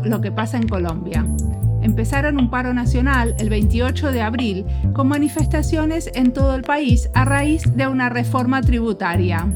lo 0.00 0.20
que 0.20 0.32
pasa 0.32 0.56
en 0.56 0.68
Colombia. 0.68 1.26
Empezaron 1.82 2.38
un 2.38 2.48
paro 2.48 2.72
nacional 2.72 3.34
el 3.38 3.48
28 3.50 4.12
de 4.12 4.22
abril 4.22 4.64
con 4.94 5.08
manifestaciones 5.08 6.10
en 6.14 6.32
todo 6.32 6.54
el 6.54 6.62
país 6.62 7.10
a 7.12 7.24
raíz 7.24 7.64
de 7.76 7.88
una 7.88 8.08
reforma 8.08 8.62
tributaria. 8.62 9.48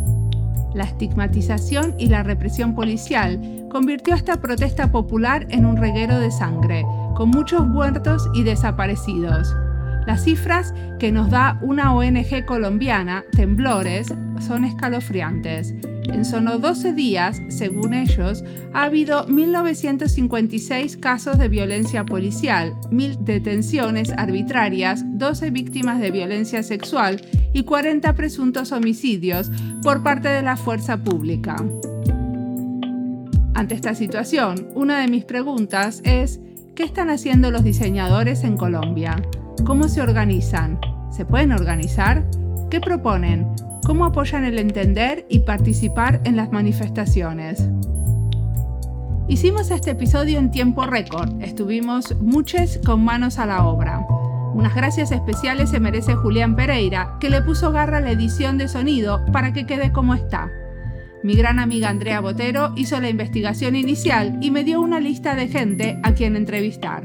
La 0.74 0.84
estigmatización 0.84 1.94
y 1.98 2.08
la 2.08 2.22
represión 2.22 2.74
policial 2.74 3.40
convirtió 3.70 4.14
esta 4.14 4.40
protesta 4.40 4.90
popular 4.90 5.46
en 5.50 5.64
un 5.64 5.76
reguero 5.76 6.18
de 6.18 6.30
sangre, 6.30 6.84
con 7.14 7.30
muchos 7.30 7.66
muertos 7.66 8.28
y 8.34 8.42
desaparecidos. 8.42 9.54
Las 10.06 10.24
cifras 10.24 10.74
que 10.98 11.12
nos 11.12 11.30
da 11.30 11.58
una 11.62 11.94
ONG 11.94 12.44
colombiana, 12.46 13.24
Temblores, 13.32 14.08
son 14.40 14.64
escalofriantes. 14.64 15.74
En 16.04 16.24
solo 16.24 16.58
12 16.58 16.92
días, 16.92 17.40
según 17.48 17.92
ellos, 17.92 18.44
ha 18.72 18.84
habido 18.84 19.26
1.956 19.26 20.98
casos 21.00 21.38
de 21.38 21.48
violencia 21.48 22.04
policial, 22.04 22.74
1.000 22.90 23.18
detenciones 23.18 24.12
arbitrarias, 24.12 25.02
12 25.04 25.50
víctimas 25.50 26.00
de 26.00 26.10
violencia 26.10 26.62
sexual 26.62 27.20
y 27.52 27.64
40 27.64 28.12
presuntos 28.14 28.72
homicidios 28.72 29.50
por 29.82 30.02
parte 30.02 30.28
de 30.28 30.42
la 30.42 30.56
fuerza 30.56 31.02
pública. 31.02 31.56
Ante 33.54 33.74
esta 33.74 33.94
situación, 33.94 34.68
una 34.74 35.00
de 35.00 35.08
mis 35.08 35.24
preguntas 35.24 36.02
es, 36.04 36.40
¿qué 36.74 36.84
están 36.84 37.10
haciendo 37.10 37.50
los 37.50 37.64
diseñadores 37.64 38.44
en 38.44 38.56
Colombia? 38.56 39.16
¿Cómo 39.66 39.88
se 39.88 40.00
organizan? 40.00 40.78
¿Se 41.10 41.24
pueden 41.24 41.50
organizar? 41.50 42.24
¿Qué 42.70 42.80
proponen? 42.80 43.48
¿Cómo 43.84 44.04
apoyan 44.04 44.44
el 44.44 44.60
entender 44.60 45.26
y 45.28 45.40
participar 45.40 46.20
en 46.22 46.36
las 46.36 46.52
manifestaciones? 46.52 47.68
Hicimos 49.26 49.72
este 49.72 49.90
episodio 49.90 50.38
en 50.38 50.52
tiempo 50.52 50.86
récord. 50.86 51.42
Estuvimos 51.42 52.14
muchos 52.20 52.78
con 52.86 53.04
manos 53.04 53.40
a 53.40 53.46
la 53.46 53.66
obra. 53.66 54.06
Unas 54.54 54.72
gracias 54.72 55.10
especiales 55.10 55.70
se 55.70 55.80
merece 55.80 56.14
Julián 56.14 56.54
Pereira, 56.54 57.16
que 57.18 57.28
le 57.28 57.42
puso 57.42 57.72
garra 57.72 57.98
a 57.98 58.00
la 58.00 58.12
edición 58.12 58.58
de 58.58 58.68
sonido 58.68 59.24
para 59.32 59.52
que 59.52 59.66
quede 59.66 59.90
como 59.90 60.14
está. 60.14 60.48
Mi 61.24 61.34
gran 61.34 61.58
amiga 61.58 61.88
Andrea 61.88 62.20
Botero 62.20 62.72
hizo 62.76 63.00
la 63.00 63.08
investigación 63.08 63.74
inicial 63.74 64.38
y 64.40 64.52
me 64.52 64.62
dio 64.62 64.80
una 64.80 65.00
lista 65.00 65.34
de 65.34 65.48
gente 65.48 65.98
a 66.04 66.12
quien 66.12 66.36
entrevistar. 66.36 67.02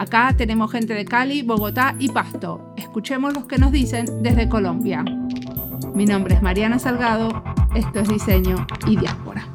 Acá 0.00 0.32
tenemos 0.34 0.72
gente 0.72 0.94
de 0.94 1.04
Cali, 1.04 1.42
Bogotá 1.42 1.94
y 1.98 2.08
Pasto. 2.08 2.72
Escuchemos 2.74 3.34
los 3.34 3.44
que 3.44 3.58
nos 3.58 3.70
dicen 3.70 4.06
desde 4.22 4.48
Colombia. 4.48 5.04
Mi 5.94 6.06
nombre 6.06 6.34
es 6.34 6.40
Mariana 6.40 6.78
Salgado, 6.78 7.44
esto 7.74 8.00
es 8.00 8.08
Diseño 8.08 8.66
y 8.86 8.96
Diáspora. 8.96 9.46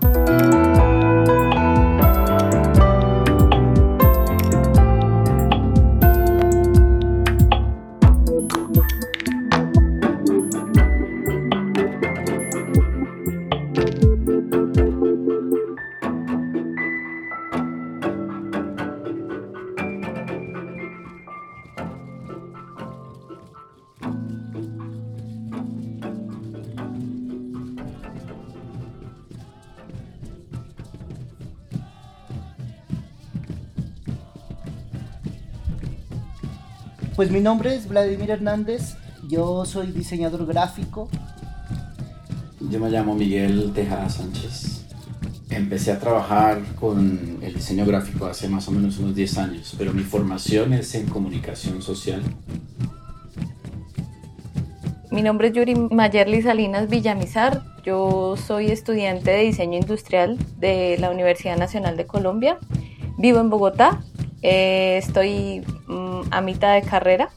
Pues 37.25 37.33
mi 37.33 37.41
nombre 37.41 37.73
es 37.73 37.87
Vladimir 37.89 38.29
Hernández, 38.29 38.97
yo 39.27 39.65
soy 39.65 39.87
diseñador 39.87 40.45
gráfico. 40.45 41.09
Yo 42.69 42.79
me 42.79 42.91
llamo 42.91 43.15
Miguel 43.15 43.71
Tejada 43.73 44.07
Sánchez. 44.11 44.85
Empecé 45.49 45.91
a 45.91 45.99
trabajar 45.99 46.61
con 46.79 47.39
el 47.41 47.55
diseño 47.55 47.83
gráfico 47.83 48.27
hace 48.27 48.47
más 48.47 48.67
o 48.67 48.71
menos 48.71 48.99
unos 48.99 49.15
10 49.15 49.37
años, 49.39 49.73
pero 49.75 49.91
mi 49.91 50.03
formación 50.03 50.73
es 50.73 50.93
en 50.93 51.07
comunicación 51.07 51.81
social. 51.81 52.21
Mi 55.09 55.23
nombre 55.23 55.47
es 55.47 55.53
Yuri 55.55 55.73
Mayerly 55.73 56.43
Salinas 56.43 56.87
Villamizar. 56.91 57.63
Yo 57.83 58.35
soy 58.37 58.67
estudiante 58.67 59.31
de 59.31 59.41
diseño 59.45 59.79
industrial 59.79 60.37
de 60.59 60.97
la 60.99 61.09
Universidad 61.09 61.57
Nacional 61.57 61.97
de 61.97 62.05
Colombia. 62.05 62.59
Vivo 63.17 63.39
en 63.39 63.49
Bogotá. 63.49 64.03
Eh, 64.43 64.99
estoy 65.01 65.63
a 66.31 66.41
mitad 66.41 66.73
de 66.75 66.81
carrera. 66.81 67.29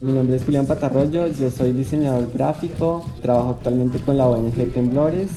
Mi 0.00 0.12
nombre 0.12 0.36
es 0.36 0.44
Julián 0.44 0.66
Patarroyo, 0.66 1.28
yo 1.28 1.48
soy 1.50 1.72
diseñador 1.72 2.32
gráfico, 2.32 3.06
trabajo 3.22 3.50
actualmente 3.50 4.00
con 4.00 4.18
la 4.18 4.26
ONG 4.26 4.72
Temblores. 4.72 5.30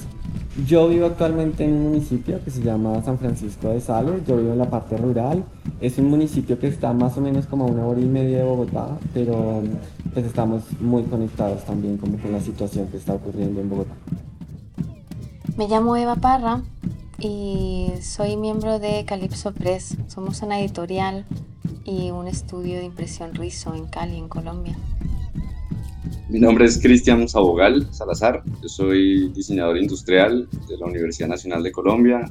Yo 0.65 0.87
vivo 0.87 1.05
actualmente 1.05 1.65
en 1.65 1.73
un 1.73 1.83
municipio 1.83 2.43
que 2.43 2.49
se 2.49 2.63
llama 2.63 2.99
San 3.03 3.19
Francisco 3.19 3.69
de 3.69 3.79
Sales, 3.81 4.25
yo 4.25 4.37
vivo 4.37 4.53
en 4.53 4.57
la 4.57 4.69
parte 4.69 4.97
rural. 4.97 5.43
Es 5.81 5.97
un 5.97 6.09
municipio 6.09 6.57
que 6.57 6.67
está 6.67 6.93
más 6.93 7.15
o 7.17 7.21
menos 7.21 7.45
como 7.45 7.65
a 7.65 7.67
una 7.67 7.85
hora 7.85 7.99
y 7.99 8.05
media 8.05 8.37
de 8.39 8.43
Bogotá, 8.43 8.87
pero 9.13 9.61
pues 10.13 10.25
estamos 10.25 10.63
muy 10.79 11.03
conectados 11.03 11.63
también 11.65 11.97
como 11.97 12.17
con 12.17 12.31
la 12.31 12.39
situación 12.39 12.87
que 12.87 12.97
está 12.97 13.13
ocurriendo 13.13 13.61
en 13.61 13.69
Bogotá. 13.69 13.93
Me 15.57 15.67
llamo 15.67 15.95
Eva 15.95 16.15
Parra, 16.15 16.63
y 17.19 17.91
soy 18.01 18.37
miembro 18.37 18.79
de 18.79 19.05
Calypso 19.05 19.53
Press. 19.53 19.97
Somos 20.07 20.41
una 20.41 20.59
editorial 20.59 21.25
y 21.83 22.11
un 22.11 22.27
estudio 22.27 22.77
de 22.77 22.85
impresión 22.85 23.33
Rizo 23.33 23.73
en 23.73 23.85
Cali, 23.87 24.17
en 24.17 24.27
Colombia. 24.27 24.75
Mi 26.29 26.39
nombre 26.39 26.65
es 26.65 26.81
Cristian 26.81 27.27
Sabogal 27.29 27.87
Salazar, 27.93 28.43
yo 28.61 28.67
soy 28.67 29.29
diseñador 29.29 29.77
industrial 29.77 30.47
de 30.67 30.77
la 30.77 30.87
Universidad 30.87 31.29
Nacional 31.29 31.61
de 31.63 31.71
Colombia 31.71 32.25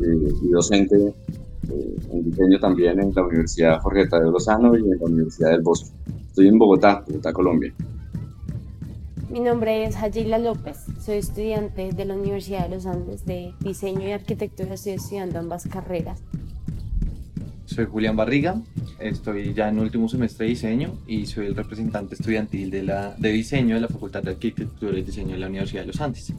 eh, 0.00 0.32
y 0.42 0.48
docente 0.48 0.96
eh, 0.96 1.96
en 2.10 2.24
diseño 2.24 2.58
también 2.58 2.98
en 3.00 3.12
la 3.14 3.22
Universidad 3.22 3.80
Jorge 3.80 4.08
Tadeo 4.08 4.30
Lozano 4.30 4.76
y 4.76 4.80
en 4.80 4.98
la 4.98 5.04
Universidad 5.04 5.50
del 5.50 5.60
Bosque. 5.60 5.90
Estoy 6.26 6.48
en 6.48 6.58
Bogotá, 6.58 7.04
Bogotá, 7.06 7.32
Colombia. 7.32 7.74
Mi 9.30 9.40
nombre 9.40 9.84
es 9.84 9.94
Hayila 9.96 10.38
López, 10.38 10.86
soy 11.04 11.18
estudiante 11.18 11.92
de 11.92 12.04
la 12.06 12.14
Universidad 12.14 12.66
de 12.66 12.76
los 12.76 12.86
Andes 12.86 13.26
de 13.26 13.52
Diseño 13.60 14.08
y 14.08 14.12
Arquitectura, 14.12 14.72
estoy 14.72 14.92
estudiando 14.92 15.38
ambas 15.38 15.68
carreras. 15.68 16.22
Soy 17.66 17.84
Julián 17.84 18.16
Barriga, 18.16 18.62
estoy 18.98 19.52
ya 19.52 19.68
en 19.68 19.80
último 19.80 20.08
semestre 20.08 20.46
de 20.46 20.50
diseño 20.50 20.94
y 21.06 21.26
soy 21.26 21.44
el 21.44 21.54
representante 21.54 22.14
estudiantil 22.14 22.70
de, 22.70 22.82
la, 22.84 23.14
de 23.18 23.28
diseño 23.30 23.74
de 23.74 23.82
la 23.82 23.88
Facultad 23.88 24.22
de 24.22 24.30
Arquitectura 24.30 24.98
y 24.98 25.02
Diseño 25.02 25.34
de 25.34 25.40
la 25.40 25.48
Universidad 25.48 25.82
de 25.82 25.88
los 25.88 26.00
Andes. 26.00 26.32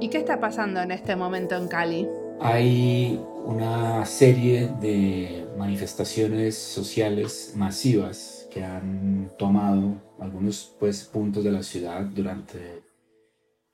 ¿Y 0.00 0.08
qué 0.10 0.18
está 0.18 0.38
pasando 0.38 0.82
en 0.82 0.90
este 0.90 1.16
momento 1.16 1.56
en 1.56 1.68
Cali? 1.68 2.06
Hay 2.42 3.20
una 3.44 4.04
serie 4.04 4.68
de 4.80 5.46
manifestaciones 5.56 6.58
sociales 6.58 7.52
masivas 7.54 8.48
que 8.52 8.64
han 8.64 9.30
tomado 9.38 10.02
algunos 10.18 10.74
pues, 10.80 11.04
puntos 11.04 11.44
de 11.44 11.52
la 11.52 11.62
ciudad 11.62 12.02
durante 12.02 12.82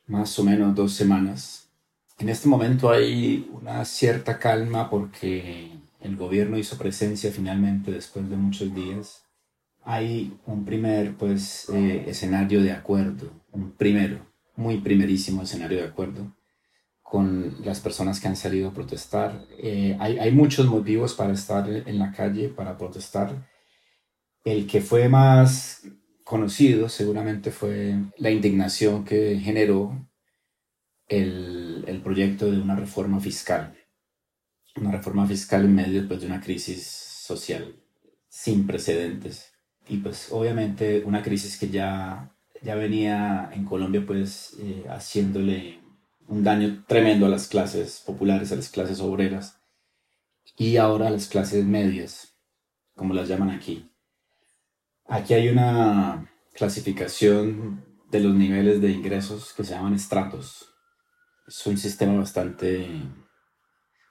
más 0.06 0.38
o 0.38 0.44
menos 0.44 0.75
dos 0.75 0.93
semanas. 0.93 1.70
En 2.19 2.29
este 2.29 2.49
momento 2.49 2.91
hay 2.91 3.50
una 3.53 3.85
cierta 3.87 4.38
calma 4.38 4.91
porque 4.91 5.70
el 6.00 6.17
gobierno 6.17 6.59
hizo 6.59 6.76
presencia 6.76 7.32
finalmente 7.32 7.91
después 7.91 8.29
de 8.29 8.37
muchos 8.37 8.75
días. 8.75 9.25
Hay 9.82 10.37
un 10.44 10.67
primer 10.67 11.15
pues, 11.15 11.70
eh, 11.70 12.05
escenario 12.06 12.62
de 12.62 12.73
acuerdo, 12.73 13.31
un 13.50 13.70
primero, 13.70 14.19
muy 14.56 14.79
primerísimo 14.79 15.43
escenario 15.43 15.79
de 15.79 15.85
acuerdo 15.85 16.38
con 17.08 17.56
las 17.64 17.81
personas 17.81 18.20
que 18.20 18.28
han 18.28 18.37
salido 18.37 18.69
a 18.69 18.75
protestar. 18.75 19.46
Eh, 19.58 19.96
hay, 19.99 20.19
hay, 20.19 20.31
muchos 20.31 20.66
motivos 20.66 21.14
para 21.14 21.32
estar 21.32 21.66
en 21.69 21.99
la 21.99 22.12
calle, 22.12 22.50
para 22.50 22.76
protestar. 22.76 23.49
El 24.44 24.66
que 24.66 24.82
fue 24.82 25.08
más 25.08 25.82
conocido 26.22 26.90
seguramente 26.90 27.50
fue 27.50 27.96
la 28.19 28.31
indignación 28.31 29.05
que 29.05 29.38
generó 29.38 30.06
el, 31.06 31.82
el 31.87 32.02
proyecto 32.02 32.50
de 32.50 32.60
una 32.60 32.76
reforma 32.76 33.20
fiscal. 33.20 33.75
Una 34.76 34.93
reforma 34.93 35.26
fiscal 35.26 35.64
en 35.64 35.75
medio 35.75 36.06
pues, 36.06 36.20
de 36.20 36.26
una 36.26 36.43
crisis 36.43 36.87
social 36.87 37.75
sin 38.28 38.66
precedentes. 38.66 39.55
Y 39.88 39.96
pues 39.96 40.28
obviamente 40.31 41.02
una 41.06 41.22
crisis 41.22 41.58
que 41.58 41.70
ya, 41.70 42.31
ya 42.60 42.75
venía 42.75 43.50
en 43.55 43.64
Colombia 43.64 44.05
pues 44.06 44.56
eh, 44.60 44.84
haciéndole 44.90 45.78
un 46.29 46.45
daño 46.45 46.85
tremendo 46.87 47.27
a 47.27 47.31
las 47.31 47.49
clases 47.49 48.03
populares, 48.05 48.53
a 48.53 48.57
las 48.57 48.69
clases 48.69 49.01
obreras. 49.01 49.57
y 50.57 50.77
ahora 50.77 51.11
las 51.11 51.29
clases 51.29 51.65
medias, 51.65 52.35
como 52.97 53.15
las 53.15 53.29
llaman 53.29 53.51
aquí. 53.51 53.89
Aquí 55.07 55.35
hay 55.35 55.49
una 55.49 56.31
clasificación 56.53 57.85
de 58.11 58.21
los 58.21 58.35
niveles 58.35 58.81
de 58.81 58.91
ingresos 58.91 59.53
que 59.55 59.63
se 59.63 59.75
llaman 59.75 59.95
estratos. 59.95 60.75
Es 61.47 61.65
un 61.67 61.79
sistema 61.79 62.15
bastante 62.15 62.89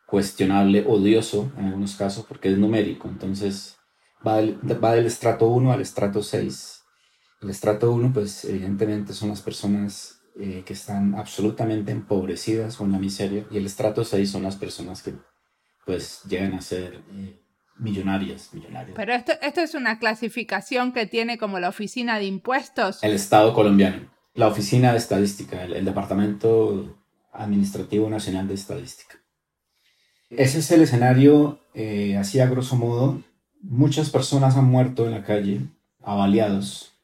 cuestionable, 0.07 0.85
odioso 0.87 1.51
en 1.57 1.65
algunos 1.65 1.95
casos, 1.95 2.25
porque 2.25 2.49
es 2.49 2.57
numérico. 2.57 3.09
Entonces 3.09 3.77
va 4.25 4.37
del, 4.37 4.57
va 4.83 4.93
del 4.93 5.05
estrato 5.05 5.47
1 5.47 5.71
al 5.71 5.81
estrato 5.81 6.23
6. 6.23 6.83
El 7.41 7.49
estrato 7.49 7.91
1, 7.91 8.13
pues 8.13 8.45
evidentemente 8.45 9.13
son 9.13 9.29
las 9.29 9.41
personas 9.41 10.16
eh, 10.39 10.63
que 10.65 10.73
están 10.73 11.15
absolutamente 11.15 11.91
empobrecidas 11.91 12.77
con 12.77 12.91
la 12.91 12.99
miseria, 12.99 13.45
y 13.51 13.57
el 13.57 13.65
estrato 13.65 14.03
6 14.03 14.29
son 14.29 14.43
las 14.43 14.55
personas 14.55 15.01
que 15.03 15.13
pues 15.85 16.21
llegan 16.27 16.53
a 16.53 16.61
ser 16.61 17.01
eh, 17.11 17.39
millonarias, 17.77 18.53
millonarias. 18.53 18.95
Pero 18.95 19.13
esto, 19.13 19.33
esto 19.41 19.61
es 19.61 19.73
una 19.73 19.99
clasificación 19.99 20.91
que 20.91 21.05
tiene 21.05 21.37
como 21.37 21.59
la 21.59 21.69
oficina 21.69 22.19
de 22.19 22.25
impuestos. 22.25 23.03
El 23.03 23.13
Estado 23.13 23.53
colombiano, 23.53 24.11
la 24.33 24.47
oficina 24.47 24.91
de 24.91 24.97
estadística, 24.97 25.63
el, 25.63 25.73
el 25.73 25.85
Departamento 25.85 26.97
Administrativo 27.31 28.09
Nacional 28.09 28.47
de 28.47 28.55
Estadística. 28.55 29.17
Ese 30.29 30.59
es 30.59 30.71
el 30.71 30.81
escenario, 30.81 31.59
eh, 31.73 32.17
así 32.17 32.39
a 32.39 32.47
grosso 32.47 32.75
modo. 32.75 33.21
Muchas 33.61 34.09
personas 34.09 34.57
han 34.57 34.65
muerto 34.65 35.05
en 35.05 35.11
la 35.11 35.23
calle, 35.23 35.61
avaliados. 36.03 36.96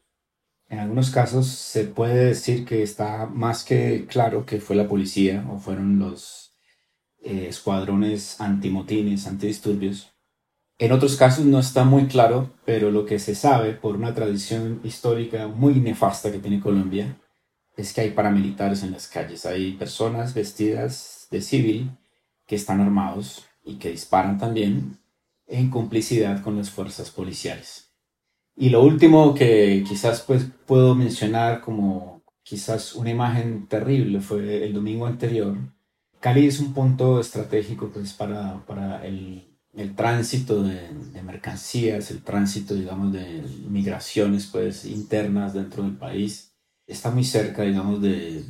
En 0.73 0.79
algunos 0.79 1.11
casos 1.11 1.45
se 1.49 1.83
puede 1.83 2.25
decir 2.25 2.65
que 2.65 2.81
está 2.81 3.27
más 3.27 3.63
que 3.63 4.07
claro 4.07 4.43
que 4.47 4.59
fue 4.59 4.75
la 4.75 4.87
policía 4.87 5.45
o 5.51 5.59
fueron 5.59 5.99
los 5.99 6.55
eh, 7.21 7.45
escuadrones 7.47 8.41
antimotines, 8.41 9.27
antidisturbios. 9.27 10.15
En 10.79 10.91
otros 10.91 11.15
casos 11.15 11.45
no 11.45 11.59
está 11.59 11.83
muy 11.83 12.07
claro, 12.07 12.55
pero 12.65 12.89
lo 12.89 13.05
que 13.05 13.19
se 13.19 13.35
sabe 13.35 13.73
por 13.73 13.95
una 13.95 14.15
tradición 14.15 14.81
histórica 14.83 15.47
muy 15.47 15.75
nefasta 15.75 16.31
que 16.31 16.39
tiene 16.39 16.59
Colombia 16.59 17.19
es 17.77 17.93
que 17.93 18.01
hay 18.01 18.09
paramilitares 18.09 18.81
en 18.81 18.93
las 18.93 19.07
calles. 19.07 19.45
Hay 19.45 19.73
personas 19.73 20.33
vestidas 20.33 21.27
de 21.29 21.41
civil 21.41 21.91
que 22.47 22.55
están 22.55 22.81
armados 22.81 23.45
y 23.63 23.75
que 23.75 23.91
disparan 23.91 24.39
también 24.39 24.97
en 25.45 25.69
complicidad 25.69 26.41
con 26.41 26.57
las 26.57 26.71
fuerzas 26.71 27.11
policiales. 27.11 27.92
Y 28.55 28.69
lo 28.69 28.83
último 28.83 29.33
que 29.33 29.83
quizás 29.88 30.21
pues 30.21 30.45
puedo 30.65 30.94
mencionar 30.95 31.61
como 31.61 32.23
quizás 32.44 32.94
una 32.95 33.09
imagen 33.09 33.67
terrible 33.67 34.21
fue 34.21 34.63
el 34.65 34.73
domingo 34.73 35.07
anterior. 35.07 35.57
Cali 36.19 36.47
es 36.47 36.59
un 36.59 36.73
punto 36.73 37.19
estratégico 37.19 37.89
pues 37.91 38.13
para, 38.13 38.63
para 38.65 39.05
el, 39.05 39.44
el 39.73 39.95
tránsito 39.95 40.63
de, 40.63 40.89
mercancías, 41.23 42.11
el 42.11 42.21
tránsito 42.21 42.75
digamos 42.75 43.11
de 43.11 43.44
migraciones 43.67 44.47
pues 44.47 44.85
internas 44.85 45.53
dentro 45.53 45.83
del 45.83 45.97
país. 45.97 46.53
Está 46.85 47.09
muy 47.09 47.23
cerca 47.23 47.63
digamos 47.63 48.01
de, 48.01 48.45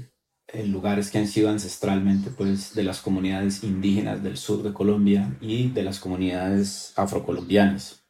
en 0.48 0.72
lugares 0.72 1.10
que 1.10 1.20
han 1.20 1.28
sido 1.28 1.50
ancestralmente 1.50 2.30
pues 2.30 2.76
de 2.76 2.84
las 2.84 3.00
comunidades 3.00 3.64
indígenas 3.64 4.22
del 4.22 4.38
sur 4.38 4.64
de 4.64 4.74
Colombia 4.74 5.38
y 5.40 5.70
de 5.70 5.84
las 5.84 6.00
comunidades 6.00 6.94
afrocolombianas. 6.98 8.03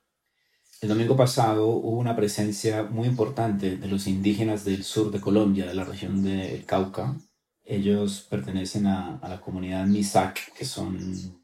El 0.84 0.90
domingo 0.90 1.16
pasado 1.16 1.68
hubo 1.68 1.98
una 1.98 2.14
presencia 2.14 2.84
muy 2.84 3.08
importante 3.08 3.78
de 3.78 3.88
los 3.88 4.06
indígenas 4.06 4.66
del 4.66 4.84
sur 4.84 5.12
de 5.12 5.22
Colombia, 5.22 5.66
de 5.66 5.74
la 5.74 5.86
región 5.86 6.22
del 6.22 6.66
Cauca. 6.66 7.16
Ellos 7.64 8.28
pertenecen 8.30 8.88
a, 8.88 9.18
la 9.24 9.40
comunidad 9.40 9.88
Misak, 9.88 10.52
que 10.52 10.66
son 10.66 11.40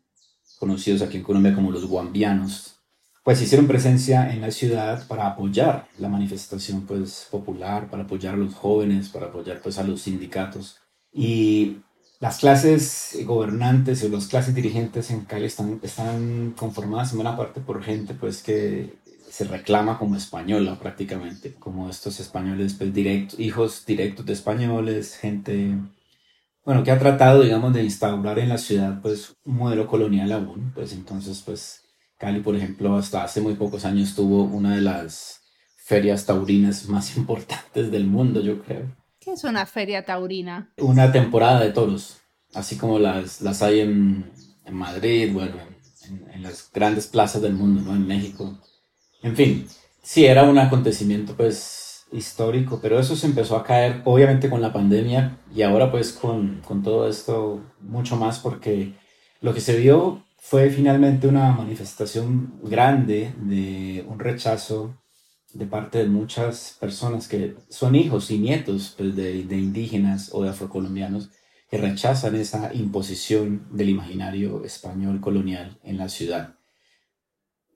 conocidos 0.58 1.02
aquí 1.02 1.16
en 1.16 1.24
Colombia 1.24 1.56
como 1.56 1.72
los 1.72 1.86
guambianos. 1.86 2.82
Pues 3.24 3.42
hicieron 3.42 3.66
presencia 3.66 4.30
en 4.30 4.42
la 4.42 4.52
ciudad 4.52 5.08
para 5.08 5.28
apoyar 5.28 5.88
la 6.00 6.10
manifestación 6.10 6.82
pues, 6.82 7.26
popular, 7.32 7.90
para 7.90 8.04
apoyar 8.04 8.34
a 8.34 8.38
los 8.38 8.54
jóvenes, 8.56 9.08
para 9.08 9.28
apoyar 9.28 9.62
pues, 9.62 9.78
a 9.78 9.86
los 9.86 10.02
sindicatos 10.02 10.82
y 11.14 11.78
las 12.20 12.40
clases 12.40 13.18
gobernantes 13.24 14.04
o 14.04 14.10
las 14.10 14.28
clases 14.28 14.54
dirigentes 14.54 15.10
en 15.12 15.22
Cali 15.22 15.46
están, 15.46 15.80
están 15.82 16.54
conformadas 16.58 17.12
en 17.12 17.20
buena 17.20 17.38
parte 17.38 17.62
por 17.62 17.82
gente 17.82 18.14
pues 18.14 18.44
que 18.44 19.00
se 19.30 19.46
reclama 19.46 19.98
como 19.98 20.16
española 20.16 20.80
prácticamente, 20.80 21.54
como 21.56 21.90
estos 21.90 22.20
españoles 22.20 22.76
pues 22.76 22.94
directos, 22.94 23.40
hijos 23.40 23.86
directos 23.86 24.26
de 24.26 24.34
españoles, 24.34 25.16
gente 25.16 25.76
bueno, 26.70 26.84
que 26.84 26.92
ha 26.92 27.00
tratado, 27.00 27.42
digamos, 27.42 27.74
de 27.74 27.84
instaurar 27.84 28.38
en 28.38 28.50
la 28.50 28.60
ciudad, 28.60 29.02
pues, 29.02 29.36
un 29.44 29.58
modelo 29.58 29.88
colonial 29.88 30.32
aún, 30.32 30.72
pues, 30.76 30.94
entonces, 30.94 31.42
pues, 31.44 31.84
Cali, 32.16 32.42
por 32.42 32.56
ejemplo, 32.56 32.96
hasta 32.96 33.24
hace 33.24 33.42
muy 33.42 33.56
pocos 33.56 33.86
años 33.86 34.14
tuvo 34.14 34.44
una 34.44 34.76
de 34.76 34.82
las 34.82 35.42
ferias 35.78 36.28
taurinas 36.28 36.88
más 36.88 37.18
importantes 37.18 37.90
del 37.90 38.06
mundo, 38.06 38.42
yo 38.42 38.62
creo. 38.62 38.96
¿Qué 39.20 39.32
es 39.32 39.44
una 39.46 39.66
feria 39.66 40.06
taurina? 40.06 40.72
Una 40.78 41.12
temporada 41.12 41.60
de 41.62 41.72
toros, 41.72 42.18
así 42.54 42.78
como 42.78 43.00
las, 43.00 43.42
las 43.42 43.64
hay 43.64 43.80
en, 43.80 44.30
en 44.64 44.76
Madrid, 44.76 45.32
bueno, 45.34 45.56
en, 46.08 46.30
en, 46.32 46.44
las 46.44 46.70
grandes 46.72 47.08
plazas 47.08 47.42
del 47.42 47.54
mundo, 47.54 47.82
¿no? 47.82 47.96
En 47.96 48.06
México. 48.06 48.60
En 49.22 49.36
fin, 49.36 49.68
sí, 50.02 50.26
era 50.26 50.44
un 50.44 50.58
acontecimiento 50.58 51.36
pues 51.36 52.06
histórico, 52.12 52.80
pero 52.82 53.00
eso 53.00 53.16
se 53.16 53.28
empezó 53.28 53.56
a 53.56 53.64
caer 53.64 54.02
obviamente 54.06 54.50
con 54.50 54.62
la 54.62 54.74
pandemia 54.74 55.38
y 55.54 55.62
ahora 55.62 55.92
pues 55.92 56.12
con, 56.14 56.62
con 56.62 56.82
todo 56.82 57.08
esto 57.08 57.62
mucho 57.82 58.16
más 58.16 58.40
porque 58.40 58.94
lo 59.42 59.54
que 59.54 59.62
se 59.62 59.78
vio 59.78 60.24
fue 60.38 60.70
finalmente 60.70 61.28
una 61.28 61.52
manifestación 61.52 62.60
grande 62.64 63.34
de 63.38 64.06
un 64.08 64.20
rechazo 64.20 64.96
de 65.54 65.66
parte 65.66 66.00
de 66.00 66.08
muchas 66.08 66.78
personas 66.80 67.28
que 67.28 67.56
son 67.70 67.96
hijos 67.96 68.32
y 68.32 68.38
nietos 68.38 68.96
pues, 68.98 69.16
de, 69.16 69.44
de, 69.44 69.58
indígenas 69.58 70.30
o 70.34 70.44
de 70.44 70.50
afrocolombianos 70.50 71.30
que 71.70 71.78
rechazan 71.78 72.36
esa 72.36 72.74
imposición 72.74 73.68
del 73.72 73.90
imaginario 73.90 74.64
español 74.64 75.20
colonial 75.22 75.78
en 75.84 75.98
la 75.98 76.10
ciudad. 76.10 76.59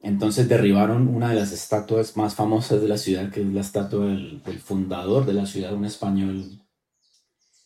Entonces 0.04 0.50
derribaron 0.50 1.08
una 1.08 1.30
de 1.30 1.36
las 1.36 1.54
estatuas 1.54 2.18
más 2.18 2.36
famosas 2.36 2.82
de 2.82 2.90
la 2.90 2.98
ciudad, 2.98 3.32
que 3.32 3.40
es 3.40 3.48
la 3.48 3.62
estatua 3.62 4.06
del, 4.06 4.42
fundador 4.62 5.26
de 5.26 5.34
la 5.34 5.46
ciudad, 5.46 5.74
un 5.74 5.86
español 5.86 6.62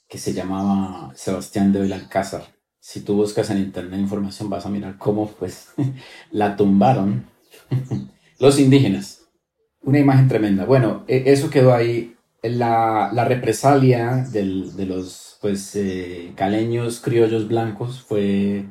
que 0.07 0.19
se 0.19 0.33
llamaba 0.33 1.11
Sebastián 1.15 1.73
de 1.73 1.81
Belalcázar. 1.81 2.43
Si 2.79 3.01
tú 3.01 3.15
buscas 3.15 3.49
en 3.49 3.57
internet 3.57 3.99
información 3.99 4.51
vas 4.51 4.67
a 4.67 4.69
mirar 4.69 4.99
cómo 4.99 5.31
pues 5.31 5.69
la 6.31 6.55
tumbaron 6.55 7.25
los 8.39 8.59
indígenas 8.59 9.23
una 9.81 9.99
imagen 9.99 10.27
tremenda. 10.27 10.65
Bueno, 10.65 11.05
e, 11.07 11.23
eso 11.27 11.49
quedó 11.49 11.73
ahí. 11.73 12.13
La, 12.43 13.25
represalia 13.27 14.27
de 14.31 14.85
los 14.85 15.37
pues, 15.41 15.75
eh, 15.75 16.33
caleños 16.35 17.01
criollos 17.01 17.47
blancos 17.47 18.01
fue 18.01 18.65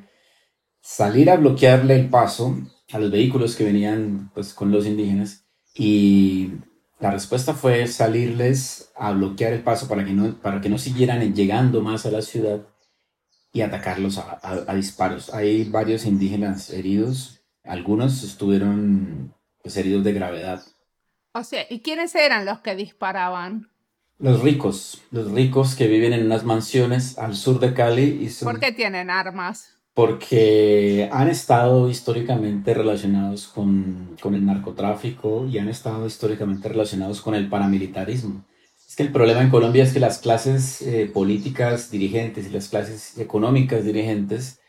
salir 0.80 1.30
a 1.30 1.37
bloquearle 1.37 1.96
el 1.96 2.08
paso 2.08 2.56
a 2.93 2.99
los 2.99 3.11
vehículos 3.11 3.57
que 3.57 3.64
venían 3.64 4.31
pues, 4.35 4.55
con 4.55 4.71
los 4.71 4.87
indígenas 4.87 5.45
y 5.75 6.52
la 6.99 7.11
respuesta 7.11 7.52
fue 7.52 7.87
salirles 7.87 8.90
a 8.97 9.12
bloquear 9.12 9.52
el 9.52 9.62
paso 9.62 9.88
para 9.88 10.05
que 10.05 10.12
no, 10.12 10.40
para 10.40 10.61
que 10.61 10.69
no 10.69 10.78
siguieran 10.78 11.35
llegando 11.35 11.83
más 11.83 12.07
a 12.07 12.11
la 12.11 12.23
ciudad 12.23 12.66
y 13.52 13.61
atacarlos 13.61 14.19
a, 14.19 14.38
a, 14.43 14.64
a 14.71 14.75
disparos. 14.75 15.33
Hay 15.35 15.64
varios 15.64 16.07
indígenas 16.07 16.71
heridos, 16.71 17.43
algunos 17.64 18.23
estuvieron 18.23 19.35
pues, 19.62 19.76
heridos 19.76 20.05
de 20.05 20.12
gravedad. 20.12 20.62
O 21.33 21.45
sea, 21.45 21.66
¿y 21.69 21.81
quiénes 21.81 22.14
eran 22.14 22.47
los 22.47 22.61
que 22.61 22.75
disparaban? 22.75 23.69
Los 24.19 24.40
ricos, 24.40 25.02
los 25.11 25.31
ricos 25.33 25.75
que 25.75 25.88
viven 25.88 26.14
en 26.14 26.25
unas 26.25 26.45
mansiones 26.45 27.19
al 27.19 27.37
sur 27.37 27.61
de 27.61 27.75
Cali. 27.75 28.21
Y 28.23 28.31
son... 28.31 28.50
¿Por 28.50 28.61
qué 28.61 28.73
tienen 28.73 29.11
armas? 29.11 29.75
Porque 29.97 31.09
han 31.11 31.29
estado 31.29 31.88
históricamente 31.88 32.75
relacionados 32.75 33.47
con, 33.47 34.15
con, 34.21 34.35
el 34.35 34.45
narcotráfico 34.45 35.47
y 35.50 35.57
han 35.57 35.71
estado 35.71 36.07
históricamente 36.07 36.69
relacionados 36.69 37.23
con 37.23 37.35
el 37.35 37.49
paramilitarismo. 37.49 38.45
Es 38.87 38.95
que 38.95 39.05
el 39.05 39.11
problema 39.11 39.41
en 39.41 39.49
Colombia 39.49 39.85
es 39.85 39.95
que 39.95 40.00
las 40.00 40.19
clases 40.19 40.83
eh, 40.83 41.11
políticas 41.12 41.91
dirigentes 41.91 42.47
y 42.47 42.50
las 42.50 42.69
clases 42.69 43.17
económicas 43.17 43.87
dirigentes 43.87 44.61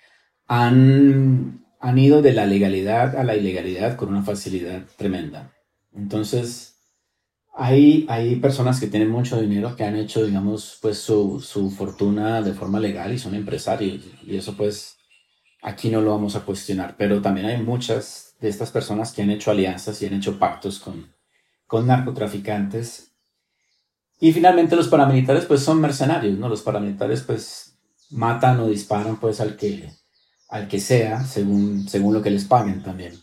han, 0.47 1.65
han 1.81 1.97
ido 1.99 2.21
de 2.21 2.31
la 2.31 2.45
legalidad 2.45 3.17
a 3.17 3.25
la 3.25 3.35
ilegalidad 3.35 3.97
con 3.97 4.07
una 4.07 4.23
facilidad 4.23 4.85
tremenda. 4.95 5.51
Entonces, 5.93 6.77
hay, 7.53 8.05
hay 8.07 8.37
personas 8.37 8.79
que 8.79 8.87
tienen 8.87 9.09
mucho 9.09 9.41
dinero 9.41 9.75
que 9.75 9.83
han 9.83 9.97
hecho, 9.97 10.25
digamos, 10.25 10.77
pues 10.81 10.99
su, 10.99 11.41
su 11.41 11.69
fortuna 11.69 12.41
de 12.41 12.53
forma 12.53 12.79
legal 12.79 13.13
y 13.13 13.19
son 13.19 13.35
empresarios. 13.35 14.05
Y 14.25 14.37
eso 14.37 14.55
pues 14.55 14.97
aquí 15.67 15.89
no 15.89 16.01
lo 16.01 16.11
vamos 16.11 16.35
a 16.35 16.41
cuestionar. 16.41 16.95
Pero 16.97 17.21
también 17.21 17.47
hay 17.47 17.61
muchas 17.61 18.35
de 18.39 18.49
estas 18.49 18.71
personas 18.71 19.11
que 19.11 19.21
han 19.21 19.31
hecho 19.31 19.51
alianzas 19.51 20.01
y 20.01 20.05
han 20.05 20.13
hecho 20.13 20.39
pactos 20.39 20.79
con, 20.79 21.13
con 21.65 21.87
narcotraficantes. 21.87 23.11
Y 24.19 24.31
finalmente 24.31 24.75
los 24.75 24.87
paramilitares 24.87 25.45
pues 25.45 25.61
son 25.61 25.79
mercenarios, 25.79 26.37
¿no? 26.39 26.49
Los 26.49 26.61
paramilitares 26.61 27.21
pues 27.21 27.77
matan 28.09 28.59
o 28.61 28.67
disparan 28.67 29.19
pues 29.19 29.41
al 29.41 29.57
que, 29.57 29.91
al 30.49 30.67
que 30.67 30.79
sea, 30.79 31.23
según, 31.25 31.87
según 31.87 32.13
lo 32.13 32.21
que 32.21 32.31
les 32.31 32.45
paguen 32.45 32.81
también. 32.81 33.13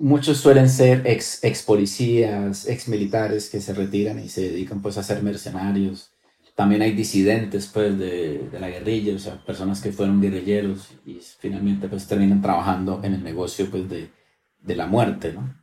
Muchos 0.00 0.38
suelen 0.38 0.68
ser 0.68 1.06
ex, 1.06 1.42
ex 1.44 1.62
policías, 1.62 2.66
ex 2.66 2.88
militares 2.88 3.48
que 3.48 3.60
se 3.60 3.72
retiran 3.72 4.18
y 4.18 4.28
se 4.28 4.42
dedican 4.42 4.82
pues 4.82 4.98
a 4.98 5.02
ser 5.02 5.22
mercenarios. 5.22 6.10
También 6.56 6.80
hay 6.80 6.92
disidentes 6.92 7.66
pues 7.66 7.98
de, 7.98 8.48
de 8.50 8.58
la 8.58 8.70
guerrilla, 8.70 9.14
o 9.14 9.18
sea, 9.18 9.36
personas 9.44 9.82
que 9.82 9.92
fueron 9.92 10.22
guerrilleros 10.22 10.88
y 11.04 11.20
finalmente 11.38 11.86
pues 11.86 12.08
terminan 12.08 12.40
trabajando 12.40 13.02
en 13.04 13.12
el 13.12 13.22
negocio 13.22 13.70
pues 13.70 13.88
de, 13.90 14.10
de 14.58 14.74
la 14.74 14.86
muerte, 14.86 15.34
¿no? 15.34 15.54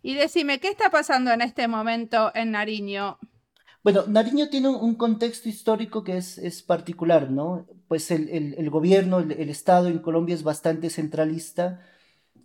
Y 0.00 0.14
decime, 0.14 0.60
¿qué 0.60 0.68
está 0.68 0.90
pasando 0.90 1.32
en 1.32 1.42
este 1.42 1.66
momento 1.66 2.30
en 2.36 2.52
Nariño? 2.52 3.18
Bueno, 3.82 4.04
Nariño 4.06 4.48
tiene 4.48 4.68
un 4.68 4.94
contexto 4.94 5.48
histórico 5.48 6.04
que 6.04 6.16
es, 6.16 6.38
es 6.38 6.62
particular, 6.62 7.28
¿no? 7.28 7.66
Pues 7.88 8.12
el, 8.12 8.28
el, 8.28 8.54
el 8.54 8.70
gobierno, 8.70 9.18
el, 9.18 9.32
el, 9.32 9.50
Estado 9.50 9.88
en 9.88 9.98
Colombia 9.98 10.36
es 10.36 10.44
bastante 10.44 10.88
centralista 10.88 11.80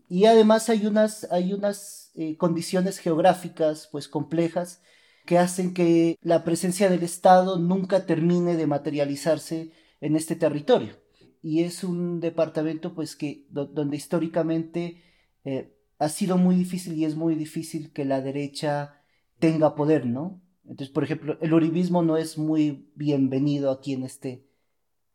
y 0.09 0.25
además 0.25 0.69
hay 0.69 0.87
unas, 0.87 1.31
hay 1.31 1.53
unas 1.53 2.09
eh, 2.15 2.37
condiciones 2.37 2.97
geográficas 2.97 3.87
pues 3.91 4.07
complejas 4.07 4.81
que 5.25 5.37
hacen 5.37 5.73
que 5.73 6.17
la 6.21 6.43
presencia 6.43 6.89
del 6.89 7.03
Estado 7.03 7.59
nunca 7.59 8.05
termine 8.05 8.55
de 8.55 8.67
materializarse 8.67 9.71
en 9.99 10.15
este 10.15 10.35
territorio. 10.35 10.95
Y 11.41 11.63
es 11.63 11.83
un 11.83 12.19
departamento 12.19 12.93
pues 12.93 13.15
que 13.15 13.45
donde 13.49 13.97
históricamente 13.97 15.01
eh, 15.43 15.75
ha 15.97 16.09
sido 16.09 16.37
muy 16.37 16.55
difícil 16.55 16.93
y 16.93 17.05
es 17.05 17.15
muy 17.15 17.35
difícil 17.35 17.91
que 17.91 18.05
la 18.05 18.21
derecha 18.21 19.01
tenga 19.39 19.75
poder, 19.75 20.05
¿no? 20.05 20.41
Entonces, 20.63 20.89
por 20.89 21.03
ejemplo, 21.03 21.37
el 21.41 21.53
uribismo 21.53 22.03
no 22.03 22.17
es 22.17 22.37
muy 22.37 22.91
bienvenido 22.95 23.71
aquí 23.71 23.93
en 23.93 24.03
este, 24.03 24.47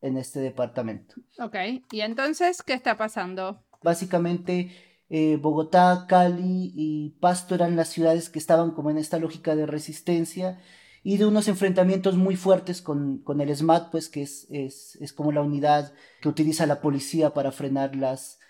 en 0.01 0.17
este 0.17 0.41
departamento. 0.41 1.15
Ok, 1.39 1.57
y 1.93 2.01
entonces, 2.01 2.63
¿qué 2.63 2.75
está 2.75 2.97
pasando? 2.97 3.65
Básicamente, 3.83 4.71
eh, 5.09 5.37
Bogotá, 5.41 6.07
Cali 6.09 6.73
y 6.75 7.11
Pasto 7.21 7.55
eran 7.55 7.77
las 7.77 7.89
ciudades 7.89 8.31
que 8.31 8.39
estaban 8.39 8.73
como 8.73 8.91
en 8.91 8.99
esta 8.99 9.19
lógica 9.19 9.55
de 9.57 9.67
resistencia 9.67 10.61
y 11.03 11.19
de 11.19 11.27
unos 11.27 11.49
enfrentamientos 11.49 12.17
muy 12.17 12.37
fuertes 12.37 12.83
con, 12.83 13.19
con 13.19 13.41
el 13.41 13.55
SMAT, 13.55 13.91
pues 13.91 14.09
que 14.09 14.23
es, 14.23 14.47
es, 14.51 14.97
es, 15.01 15.13
como 15.13 15.31
la 15.33 15.43
unidad 15.43 15.93
que 16.21 16.29
utiliza 16.29 16.67
la 16.67 16.81
policía 16.81 17.33
para 17.33 17.53
frenar 17.53 17.95
las, 17.95 18.41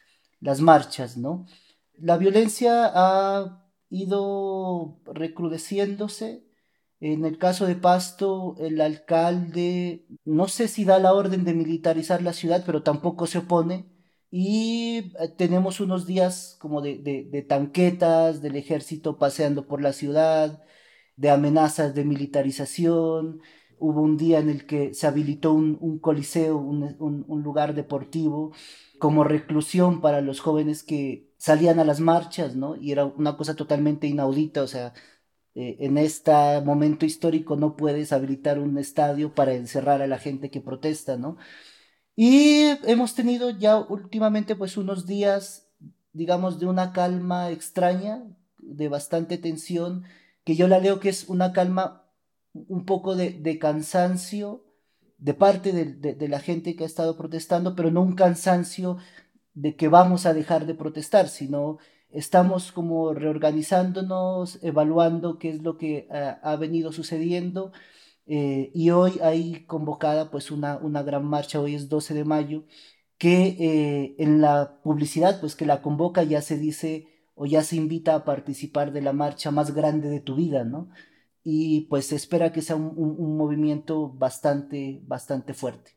las 0.40 0.60
marchas, 0.60 1.16
¿no? 1.18 1.46
la 1.98 2.16
violencia 2.16 2.90
ha 2.94 3.62
ido 3.90 5.00
recrudeciéndose. 5.06 6.44
En 7.00 7.24
el 7.24 7.38
caso 7.38 7.66
de 7.66 7.76
Pasto, 7.76 8.56
el 8.58 8.80
alcalde 8.80 10.06
no 10.24 10.48
sé 10.48 10.66
si 10.68 10.84
da 10.84 10.98
la 10.98 11.12
orden 11.12 11.44
de 11.44 11.54
militarizar 11.54 12.22
la 12.22 12.32
ciudad, 12.32 12.62
pero 12.64 12.82
tampoco 12.82 13.26
se 13.26 13.38
opone. 13.38 13.86
Y 14.30 15.12
eh, 15.20 15.28
tenemos 15.36 15.80
unos 15.80 16.06
días 16.06 16.56
como 16.60 16.80
de, 16.82 16.98
de, 16.98 17.42
tanquetas 17.42 18.42
del 18.42 18.56
ejército 18.56 19.18
paseando 19.18 19.66
por 19.66 19.80
la 19.82 19.92
ciudad, 19.92 20.62
de 21.16 21.30
amenazas 21.30 21.94
de 21.94 22.04
militarización. 22.04 23.40
Hubo 23.78 24.02
un 24.02 24.16
día 24.16 24.38
en 24.38 24.50
el 24.50 24.66
que 24.66 24.94
se 24.94 25.06
habilitó 25.06 25.52
un, 25.52 25.78
un 25.80 25.98
coliseo, 25.98 26.56
un, 26.58 26.96
un, 26.98 27.24
un 27.28 27.42
lugar 27.42 27.74
deportivo, 27.74 28.52
como 28.98 29.24
reclusión 29.24 30.00
para 30.00 30.20
los 30.22 30.40
jóvenes 30.40 30.82
que 30.82 31.30
salían 31.38 31.78
a 31.78 31.84
las 31.84 32.00
marchas, 32.00 32.56
¿no? 32.56 32.76
Y 32.76 32.92
era 32.92 33.04
una 33.04 33.36
cosa 33.36 33.54
totalmente 33.54 34.06
inaudita, 34.06 34.62
o 34.62 34.66
sea, 34.66 34.94
eh, 35.54 35.76
en 35.80 35.98
este 35.98 36.32
momento 36.64 37.06
histórico 37.06 37.56
no 37.56 37.76
puedes 37.76 38.12
habilitar 38.12 38.58
un 38.58 38.76
estadio 38.78 39.34
para 39.34 39.54
encerrar 39.54 40.02
a 40.02 40.06
la 40.06 40.18
gente 40.18 40.50
que 40.50 40.60
protesta, 40.60 41.16
¿no? 41.16 41.38
Y 42.16 42.62
hemos 42.84 43.14
tenido 43.14 43.50
ya 43.50 43.78
últimamente 43.78 44.56
pues 44.56 44.76
unos 44.76 45.06
días, 45.06 45.68
digamos, 46.12 46.58
de 46.58 46.66
una 46.66 46.92
calma 46.92 47.50
extraña, 47.50 48.24
de 48.58 48.88
bastante 48.88 49.38
tensión, 49.38 50.04
que 50.42 50.56
yo 50.56 50.66
la 50.66 50.78
leo 50.78 50.98
que 50.98 51.10
es 51.10 51.28
una 51.28 51.52
calma 51.52 52.04
un 52.52 52.86
poco 52.86 53.14
de, 53.14 53.30
de 53.30 53.58
cansancio 53.58 54.64
de 55.18 55.34
parte 55.34 55.72
de, 55.72 56.14
de, 56.14 56.28
la 56.28 56.40
gente 56.40 56.76
que 56.76 56.84
ha 56.84 56.86
estado 56.86 57.16
protestando, 57.16 57.74
pero 57.74 57.90
no 57.90 58.02
un 58.02 58.14
cansancio 58.14 58.98
de 59.54 59.74
que 59.74 59.88
vamos 59.88 60.26
a 60.26 60.34
dejar 60.34 60.66
de 60.66 60.74
protestar, 60.74 61.28
sino 61.28 61.78
estamos 62.10 62.72
como 62.72 63.14
reorganizándonos, 63.14 64.62
evaluando 64.62 65.38
qué 65.38 65.50
es 65.50 65.62
lo 65.62 65.78
que 65.78 66.06
uh, 66.10 66.46
ha 66.46 66.56
venido 66.56 66.92
sucediendo. 66.92 67.72
Eh, 68.26 68.70
y 68.74 68.90
hoy 68.90 69.18
hay 69.22 69.64
convocada 69.66 70.30
pues 70.30 70.50
una, 70.50 70.76
una 70.78 71.02
gran 71.02 71.24
marcha, 71.24 71.60
hoy 71.60 71.74
es 71.74 71.88
12 71.88 72.14
de 72.14 72.24
mayo, 72.24 72.64
que 73.18 73.56
eh, 73.60 74.16
en 74.18 74.40
la 74.40 74.80
publicidad 74.82 75.40
pues 75.40 75.56
que 75.56 75.66
la 75.66 75.82
convoca 75.82 76.22
ya 76.24 76.42
se 76.42 76.58
dice 76.58 77.08
o 77.34 77.46
ya 77.46 77.62
se 77.62 77.76
invita 77.76 78.14
a 78.14 78.24
participar 78.24 78.92
de 78.92 79.02
la 79.02 79.12
marcha 79.12 79.50
más 79.50 79.74
grande 79.74 80.08
de 80.08 80.20
tu 80.20 80.34
vida, 80.36 80.64
¿no? 80.64 80.90
Y 81.44 81.82
pues 81.82 82.06
se 82.08 82.16
espera 82.16 82.52
que 82.52 82.62
sea 82.62 82.76
un, 82.76 82.92
un, 82.96 83.16
un 83.18 83.36
movimiento 83.36 84.08
bastante, 84.10 85.00
bastante 85.04 85.54
fuerte. 85.54 85.92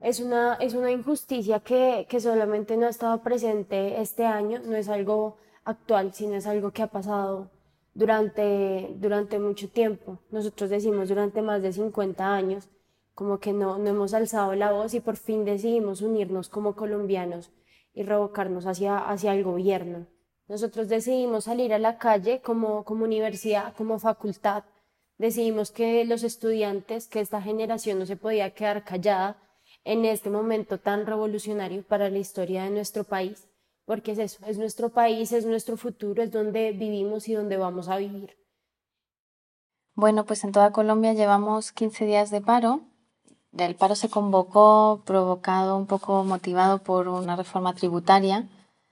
Es 0.00 0.20
una, 0.20 0.54
es 0.54 0.74
una 0.74 0.90
injusticia 0.90 1.60
que, 1.60 2.06
que 2.08 2.20
solamente 2.20 2.76
no 2.76 2.86
ha 2.86 2.90
estado 2.90 3.22
presente 3.22 4.00
este 4.00 4.24
año, 4.26 4.58
no 4.64 4.76
es 4.76 4.88
algo 4.88 5.36
actual, 5.64 6.12
sino 6.14 6.34
es 6.34 6.46
algo 6.46 6.72
que 6.72 6.82
ha 6.82 6.86
pasado 6.88 7.50
durante, 7.94 8.94
durante 8.96 9.38
mucho 9.38 9.68
tiempo. 9.68 10.18
Nosotros 10.30 10.70
decimos 10.70 11.08
durante 11.08 11.42
más 11.42 11.62
de 11.62 11.72
50 11.72 12.34
años, 12.34 12.68
como 13.14 13.38
que 13.38 13.52
no, 13.52 13.78
no 13.78 13.90
hemos 13.90 14.14
alzado 14.14 14.54
la 14.54 14.72
voz 14.72 14.94
y 14.94 15.00
por 15.00 15.16
fin 15.16 15.44
decidimos 15.44 16.00
unirnos 16.00 16.48
como 16.48 16.74
colombianos 16.74 17.50
y 17.92 18.02
revocarnos 18.02 18.66
hacia, 18.66 18.98
hacia 18.98 19.34
el 19.34 19.44
gobierno. 19.44 20.06
Nosotros 20.48 20.88
decidimos 20.88 21.44
salir 21.44 21.72
a 21.72 21.78
la 21.78 21.98
calle 21.98 22.40
como, 22.40 22.84
como 22.84 23.04
universidad, 23.04 23.74
como 23.76 23.98
facultad. 23.98 24.64
Decidimos 25.18 25.70
que 25.70 26.04
los 26.04 26.22
estudiantes, 26.22 27.08
que 27.08 27.20
esta 27.20 27.42
generación 27.42 27.98
no 27.98 28.06
se 28.06 28.16
podía 28.16 28.54
quedar 28.54 28.84
callada, 28.84 29.36
en 29.84 30.04
este 30.04 30.30
momento 30.30 30.78
tan 30.78 31.06
revolucionario 31.06 31.82
para 31.82 32.10
la 32.10 32.18
historia 32.18 32.64
de 32.64 32.70
nuestro 32.70 33.04
país, 33.04 33.49
porque 33.90 34.12
es 34.12 34.20
eso, 34.20 34.38
es 34.46 34.56
nuestro 34.56 34.90
país, 34.90 35.32
es 35.32 35.44
nuestro 35.46 35.76
futuro, 35.76 36.22
es 36.22 36.30
donde 36.30 36.70
vivimos 36.70 37.26
y 37.26 37.34
donde 37.34 37.56
vamos 37.56 37.88
a 37.88 37.96
vivir. 37.96 38.36
Bueno, 39.96 40.24
pues 40.26 40.44
en 40.44 40.52
toda 40.52 40.70
Colombia 40.70 41.12
llevamos 41.12 41.72
15 41.72 42.06
días 42.06 42.30
de 42.30 42.40
paro. 42.40 42.82
El 43.58 43.74
paro 43.74 43.96
se 43.96 44.08
convocó 44.08 45.02
provocado, 45.04 45.76
un 45.76 45.88
poco 45.88 46.22
motivado 46.22 46.78
por 46.78 47.08
una 47.08 47.34
reforma 47.34 47.74
tributaria 47.74 48.46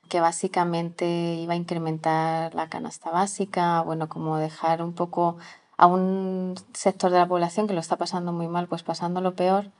que 0.08 0.18
básicamente 0.18 1.06
iba 1.36 1.52
a 1.52 1.56
incrementar 1.56 2.56
la 2.56 2.68
canasta 2.68 3.12
básica, 3.12 3.82
bueno, 3.82 4.08
como 4.08 4.36
dejar 4.36 4.82
un 4.82 4.94
poco 4.94 5.36
a 5.76 5.86
un 5.86 6.56
sector 6.72 7.12
de 7.12 7.18
la 7.18 7.28
población 7.28 7.68
que 7.68 7.74
lo 7.74 7.78
está 7.78 7.94
pasando 7.94 8.32
muy 8.32 8.48
mal, 8.48 8.66
pues 8.66 8.82
pasando 8.82 9.20
lo 9.20 9.36
peor 9.36 9.70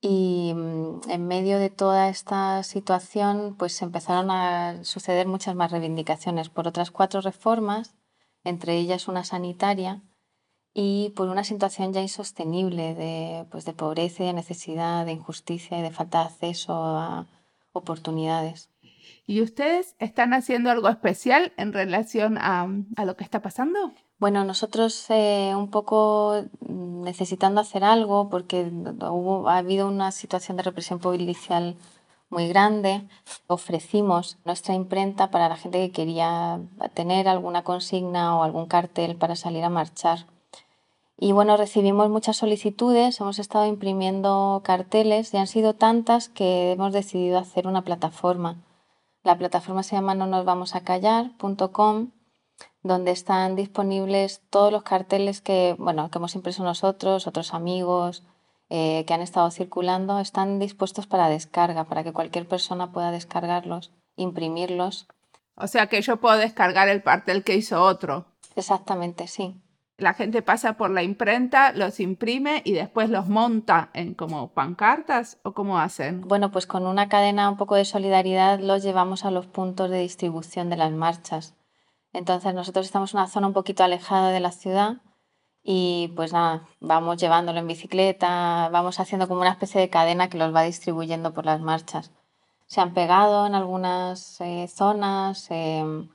y 0.00 0.52
mm, 0.54 1.10
en 1.10 1.26
medio 1.26 1.58
de 1.58 1.70
toda 1.70 2.08
esta 2.08 2.62
situación, 2.62 3.56
pues 3.58 3.80
empezaron 3.82 4.30
a 4.30 4.84
suceder 4.84 5.26
muchas 5.26 5.54
más 5.54 5.72
reivindicaciones 5.72 6.48
por 6.48 6.68
otras 6.68 6.90
cuatro 6.90 7.20
reformas, 7.20 7.96
entre 8.44 8.76
ellas 8.76 9.08
una 9.08 9.24
sanitaria, 9.24 10.02
y 10.74 11.10
por 11.16 11.28
una 11.28 11.42
situación 11.42 11.92
ya 11.92 12.00
insostenible 12.00 12.94
de, 12.94 13.46
pues 13.50 13.64
de 13.64 13.72
pobreza, 13.72 14.22
de 14.24 14.32
necesidad, 14.32 15.04
de 15.06 15.12
injusticia 15.12 15.78
y 15.78 15.82
de 15.82 15.90
falta 15.90 16.20
de 16.20 16.24
acceso 16.26 16.72
a 16.74 17.26
oportunidades. 17.72 18.70
¿Y 19.26 19.42
ustedes 19.42 19.96
están 19.98 20.32
haciendo 20.34 20.70
algo 20.70 20.88
especial 20.88 21.52
en 21.56 21.72
relación 21.72 22.38
a, 22.38 22.68
a 22.96 23.04
lo 23.04 23.16
que 23.16 23.24
está 23.24 23.42
pasando? 23.42 23.92
Bueno, 24.18 24.44
nosotros 24.44 25.06
eh, 25.10 25.52
un 25.56 25.70
poco 25.70 26.42
necesitando 26.60 27.60
hacer 27.60 27.84
algo 27.84 28.28
porque 28.28 28.64
hubo, 28.64 29.48
ha 29.48 29.58
habido 29.58 29.86
una 29.86 30.10
situación 30.10 30.56
de 30.56 30.64
represión 30.64 30.98
policial 30.98 31.76
muy 32.28 32.48
grande, 32.48 33.08
ofrecimos 33.46 34.36
nuestra 34.44 34.74
imprenta 34.74 35.30
para 35.30 35.48
la 35.48 35.56
gente 35.56 35.78
que 35.78 35.92
quería 35.92 36.60
tener 36.94 37.28
alguna 37.28 37.62
consigna 37.62 38.36
o 38.36 38.42
algún 38.42 38.66
cartel 38.66 39.14
para 39.14 39.36
salir 39.36 39.62
a 39.62 39.70
marchar. 39.70 40.26
Y 41.16 41.30
bueno, 41.30 41.56
recibimos 41.56 42.10
muchas 42.10 42.36
solicitudes, 42.36 43.20
hemos 43.20 43.38
estado 43.38 43.66
imprimiendo 43.66 44.62
carteles 44.64 45.32
y 45.32 45.36
han 45.36 45.46
sido 45.46 45.74
tantas 45.74 46.28
que 46.28 46.72
hemos 46.72 46.92
decidido 46.92 47.38
hacer 47.38 47.68
una 47.68 47.82
plataforma. 47.82 48.56
La 49.22 49.38
plataforma 49.38 49.84
se 49.84 49.94
llama 49.94 50.16
no 50.16 50.26
nos 50.26 50.44
vamos 50.44 50.74
a 50.74 50.80
callar.com 50.80 52.10
donde 52.88 53.12
están 53.12 53.54
disponibles 53.54 54.40
todos 54.50 54.72
los 54.72 54.82
carteles 54.82 55.40
que, 55.40 55.76
bueno, 55.78 56.10
que 56.10 56.18
hemos 56.18 56.34
impreso 56.34 56.64
nosotros, 56.64 57.28
otros 57.28 57.54
amigos 57.54 58.24
eh, 58.70 59.04
que 59.06 59.14
han 59.14 59.20
estado 59.20 59.50
circulando, 59.50 60.18
están 60.18 60.58
dispuestos 60.58 61.06
para 61.06 61.28
descarga, 61.28 61.84
para 61.84 62.02
que 62.02 62.12
cualquier 62.12 62.48
persona 62.48 62.90
pueda 62.90 63.12
descargarlos, 63.12 63.92
imprimirlos. 64.16 65.06
O 65.54 65.66
sea 65.68 65.86
que 65.86 66.02
yo 66.02 66.16
puedo 66.16 66.36
descargar 66.36 66.88
el 66.88 67.02
cartel 67.02 67.44
que 67.44 67.54
hizo 67.54 67.82
otro. 67.82 68.26
Exactamente, 68.56 69.28
sí. 69.28 69.54
la 69.98 70.14
gente 70.14 70.42
pasa 70.42 70.74
por 70.74 70.90
la 70.90 71.02
imprenta, 71.02 71.72
los 71.72 71.98
imprime 71.98 72.62
y 72.64 72.72
después 72.72 73.10
los 73.10 73.28
monta 73.28 73.90
en 73.94 74.14
como 74.14 74.52
pancartas 74.52 75.38
o 75.42 75.52
cómo 75.52 75.78
hacen? 75.78 76.20
Bueno, 76.22 76.50
pues 76.50 76.66
con 76.66 76.86
una 76.86 77.08
cadena 77.08 77.50
un 77.50 77.56
poco 77.56 77.74
de 77.74 77.84
solidaridad 77.84 78.60
los 78.60 78.82
llevamos 78.82 79.24
a 79.24 79.30
los 79.30 79.46
puntos 79.46 79.90
de 79.90 80.00
distribución 80.00 80.70
de 80.70 80.76
las 80.76 80.92
marchas. 80.92 81.57
Entonces 82.12 82.54
nosotros 82.54 82.86
estamos 82.86 83.12
en 83.12 83.20
una 83.20 83.28
zona 83.28 83.46
un 83.46 83.52
poquito 83.52 83.84
alejada 83.84 84.30
de 84.30 84.40
la 84.40 84.52
ciudad 84.52 85.02
y 85.62 86.12
pues 86.16 86.32
nada, 86.32 86.66
vamos 86.80 87.18
llevándolo 87.18 87.58
en 87.58 87.66
bicicleta, 87.66 88.70
vamos 88.72 89.00
haciendo 89.00 89.28
como 89.28 89.42
una 89.42 89.50
especie 89.50 89.80
de 89.80 89.90
cadena 89.90 90.30
que 90.30 90.38
los 90.38 90.54
va 90.54 90.62
distribuyendo 90.62 91.34
por 91.34 91.44
las 91.44 91.60
marchas. 91.60 92.10
Se 92.66 92.80
han 92.80 92.94
pegado 92.94 93.46
en 93.46 93.54
algunas 93.54 94.40
eh, 94.40 94.66
zonas, 94.68 95.46
em, 95.50 96.08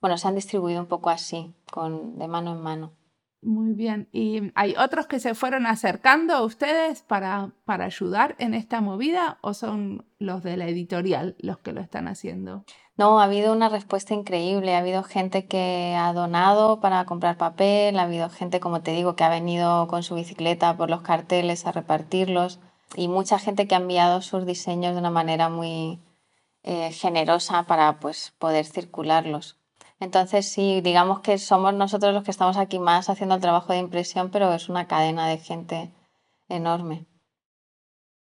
bueno, 0.00 0.18
se 0.18 0.28
han 0.28 0.34
distribuido 0.34 0.80
un 0.80 0.88
poco 0.88 1.10
así, 1.10 1.54
con, 1.70 2.18
de 2.18 2.28
mano 2.28 2.52
en 2.52 2.60
mano. 2.60 2.92
Muy 3.40 3.72
bien. 3.72 4.08
¿Y 4.12 4.52
hay 4.54 4.74
otros 4.76 5.06
que 5.06 5.20
se 5.20 5.34
fueron 5.34 5.66
acercando 5.66 6.34
a 6.34 6.42
ustedes 6.42 7.02
para, 7.02 7.52
para 7.64 7.84
ayudar 7.84 8.34
en 8.38 8.52
esta 8.52 8.80
movida 8.80 9.38
o 9.42 9.54
son 9.54 10.04
los 10.18 10.42
de 10.42 10.56
la 10.56 10.66
editorial 10.66 11.36
los 11.38 11.58
que 11.58 11.72
lo 11.72 11.80
están 11.80 12.08
haciendo? 12.08 12.64
No, 12.98 13.20
ha 13.20 13.24
habido 13.24 13.52
una 13.52 13.68
respuesta 13.68 14.12
increíble. 14.12 14.74
Ha 14.74 14.78
habido 14.78 15.04
gente 15.04 15.46
que 15.46 15.94
ha 15.96 16.12
donado 16.12 16.80
para 16.80 17.04
comprar 17.04 17.36
papel, 17.36 17.98
ha 17.98 18.02
habido 18.02 18.28
gente, 18.28 18.58
como 18.60 18.82
te 18.82 18.90
digo, 18.90 19.14
que 19.14 19.24
ha 19.24 19.28
venido 19.28 19.86
con 19.86 20.02
su 20.02 20.16
bicicleta 20.16 20.76
por 20.76 20.90
los 20.90 21.02
carteles 21.02 21.64
a 21.66 21.72
repartirlos 21.72 22.58
y 22.96 23.06
mucha 23.08 23.38
gente 23.38 23.68
que 23.68 23.74
ha 23.76 23.78
enviado 23.78 24.20
sus 24.20 24.46
diseños 24.46 24.94
de 24.94 24.98
una 25.00 25.10
manera 25.10 25.48
muy 25.48 26.00
eh, 26.64 26.90
generosa 26.92 27.64
para 27.64 28.00
pues, 28.00 28.34
poder 28.38 28.66
circularlos. 28.66 29.56
Entonces, 30.00 30.50
sí, 30.50 30.80
digamos 30.80 31.20
que 31.20 31.38
somos 31.38 31.74
nosotros 31.74 32.14
los 32.14 32.24
que 32.24 32.32
estamos 32.32 32.56
aquí 32.56 32.78
más 32.80 33.08
haciendo 33.08 33.36
el 33.36 33.40
trabajo 33.40 33.72
de 33.72 33.78
impresión, 33.80 34.30
pero 34.30 34.52
es 34.54 34.68
una 34.68 34.88
cadena 34.88 35.28
de 35.28 35.38
gente 35.38 35.92
enorme. 36.48 37.06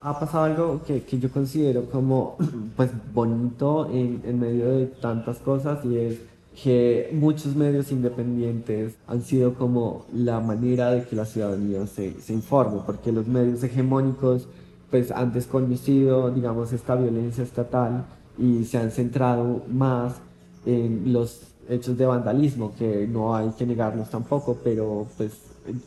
Ha 0.03 0.19
pasado 0.19 0.45
algo 0.45 0.81
que, 0.83 1.03
que 1.03 1.19
yo 1.19 1.29
considero 1.29 1.85
como 1.85 2.35
pues 2.75 2.89
bonito 3.13 3.87
en, 3.91 4.23
en 4.25 4.39
medio 4.39 4.67
de 4.71 4.87
tantas 4.87 5.37
cosas 5.37 5.85
y 5.85 5.95
es 5.95 6.19
que 6.63 7.11
muchos 7.13 7.55
medios 7.55 7.91
independientes 7.91 8.95
han 9.05 9.21
sido 9.21 9.53
como 9.53 10.07
la 10.11 10.39
manera 10.39 10.89
de 10.89 11.03
que 11.03 11.15
la 11.15 11.25
ciudadanía 11.25 11.85
se, 11.85 12.19
se 12.19 12.33
informe, 12.33 12.81
porque 12.83 13.11
los 13.11 13.27
medios 13.27 13.63
hegemónicos 13.63 14.47
pues 14.89 15.11
han 15.11 15.33
desconocido, 15.33 16.31
digamos, 16.31 16.73
esta 16.73 16.95
violencia 16.95 17.43
estatal 17.43 18.03
y 18.39 18.65
se 18.65 18.79
han 18.79 18.89
centrado 18.89 19.61
más 19.69 20.15
en 20.65 21.13
los 21.13 21.43
hechos 21.69 21.95
de 21.95 22.07
vandalismo, 22.07 22.73
que 22.75 23.07
no 23.07 23.35
hay 23.35 23.51
que 23.51 23.67
negarlos 23.67 24.09
tampoco, 24.09 24.57
pero 24.63 25.05
pues 25.15 25.31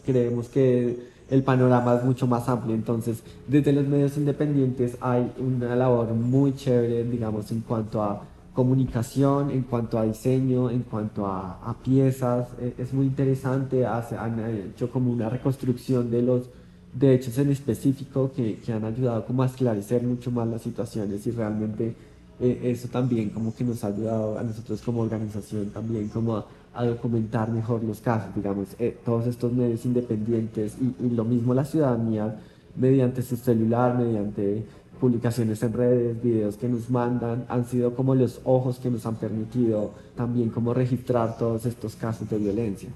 creemos 0.07 0.49
que 0.49 1.14
el 1.31 1.43
panorama 1.43 1.97
es 1.97 2.05
mucho 2.05 2.27
más 2.27 2.49
amplio. 2.49 2.75
Entonces, 2.75 3.23
desde 3.49 3.73
los 3.73 3.87
medios 3.87 4.17
independientes 4.17 4.97
hay 5.01 5.33
una 5.39 5.75
labor 5.75 6.13
muy 6.15 6.55
chévere, 6.55 7.05
digamos, 7.05 7.51
en 7.51 7.61
cuanto 7.61 8.03
a 8.03 8.23
comunicación, 8.53 9.51
en 9.51 9.63
cuanto 9.63 9.99
a 9.99 10.05
diseño, 10.05 10.71
en 10.71 10.83
cuanto 10.83 11.27
a, 11.27 11.77
piezas. 11.83 12.49
E, 12.61 12.75
es 12.79 12.93
muy 12.93 13.07
interesante, 13.07 13.87
han 13.87 14.41
hecho 14.71 14.91
como 14.91 15.11
una 15.11 15.29
reconstrucción 15.29 16.11
de 16.11 16.23
los 16.23 16.51
de 16.95 17.15
hechos 17.15 17.37
en 17.39 17.51
específico 17.51 18.31
que, 18.35 18.59
que 18.59 18.73
han 18.73 18.85
ayudado 18.85 19.27
como 19.27 19.43
a 19.43 19.47
esclarecer 19.47 20.03
mucho 20.05 20.31
más 20.31 20.47
las 20.47 20.63
situaciones 20.63 21.27
y 21.27 21.33
realmente 21.33 21.95
eh, 22.41 22.61
eso 22.65 22.89
también 22.89 23.31
como 23.31 23.55
que 23.55 23.65
nos 23.65 23.83
ha 23.85 23.89
ayudado 23.89 24.39
a 24.39 24.43
nosotros 24.43 24.81
como 24.83 25.03
organización 25.03 25.71
también 25.71 26.09
como 26.09 26.37
a, 26.37 26.47
documentar 26.83 27.51
mejor 27.51 27.85
los 27.85 28.01
casos, 28.01 28.35
digamos, 28.35 28.69
eh, 28.79 28.99
todos 29.05 29.27
estos 29.27 29.53
medios 29.53 29.85
independientes 29.85 30.77
y, 30.81 31.11
lo 31.11 31.25
mismo 31.25 31.55
la 31.55 31.65
ciudadanía 31.65 32.41
mediante 32.75 33.23
su 33.23 33.37
celular, 33.37 33.97
mediante 33.97 34.65
publicaciones 34.99 35.63
en 35.63 35.73
redes, 35.73 36.23
videos 36.23 36.57
que 36.57 36.69
nos 36.69 36.91
mandan, 36.91 37.47
han 37.49 37.65
sido 37.65 37.95
como 37.95 38.15
los 38.15 38.41
ojos 38.45 38.81
que 38.81 38.91
nos 38.91 39.07
han 39.07 39.17
permitido 39.17 39.93
también 40.17 40.51
como 40.51 40.75
registrar 40.75 41.39
todos 41.39 41.67
estos 41.67 41.95
casos 41.95 42.29
de 42.29 42.39
violencia. 42.39 42.91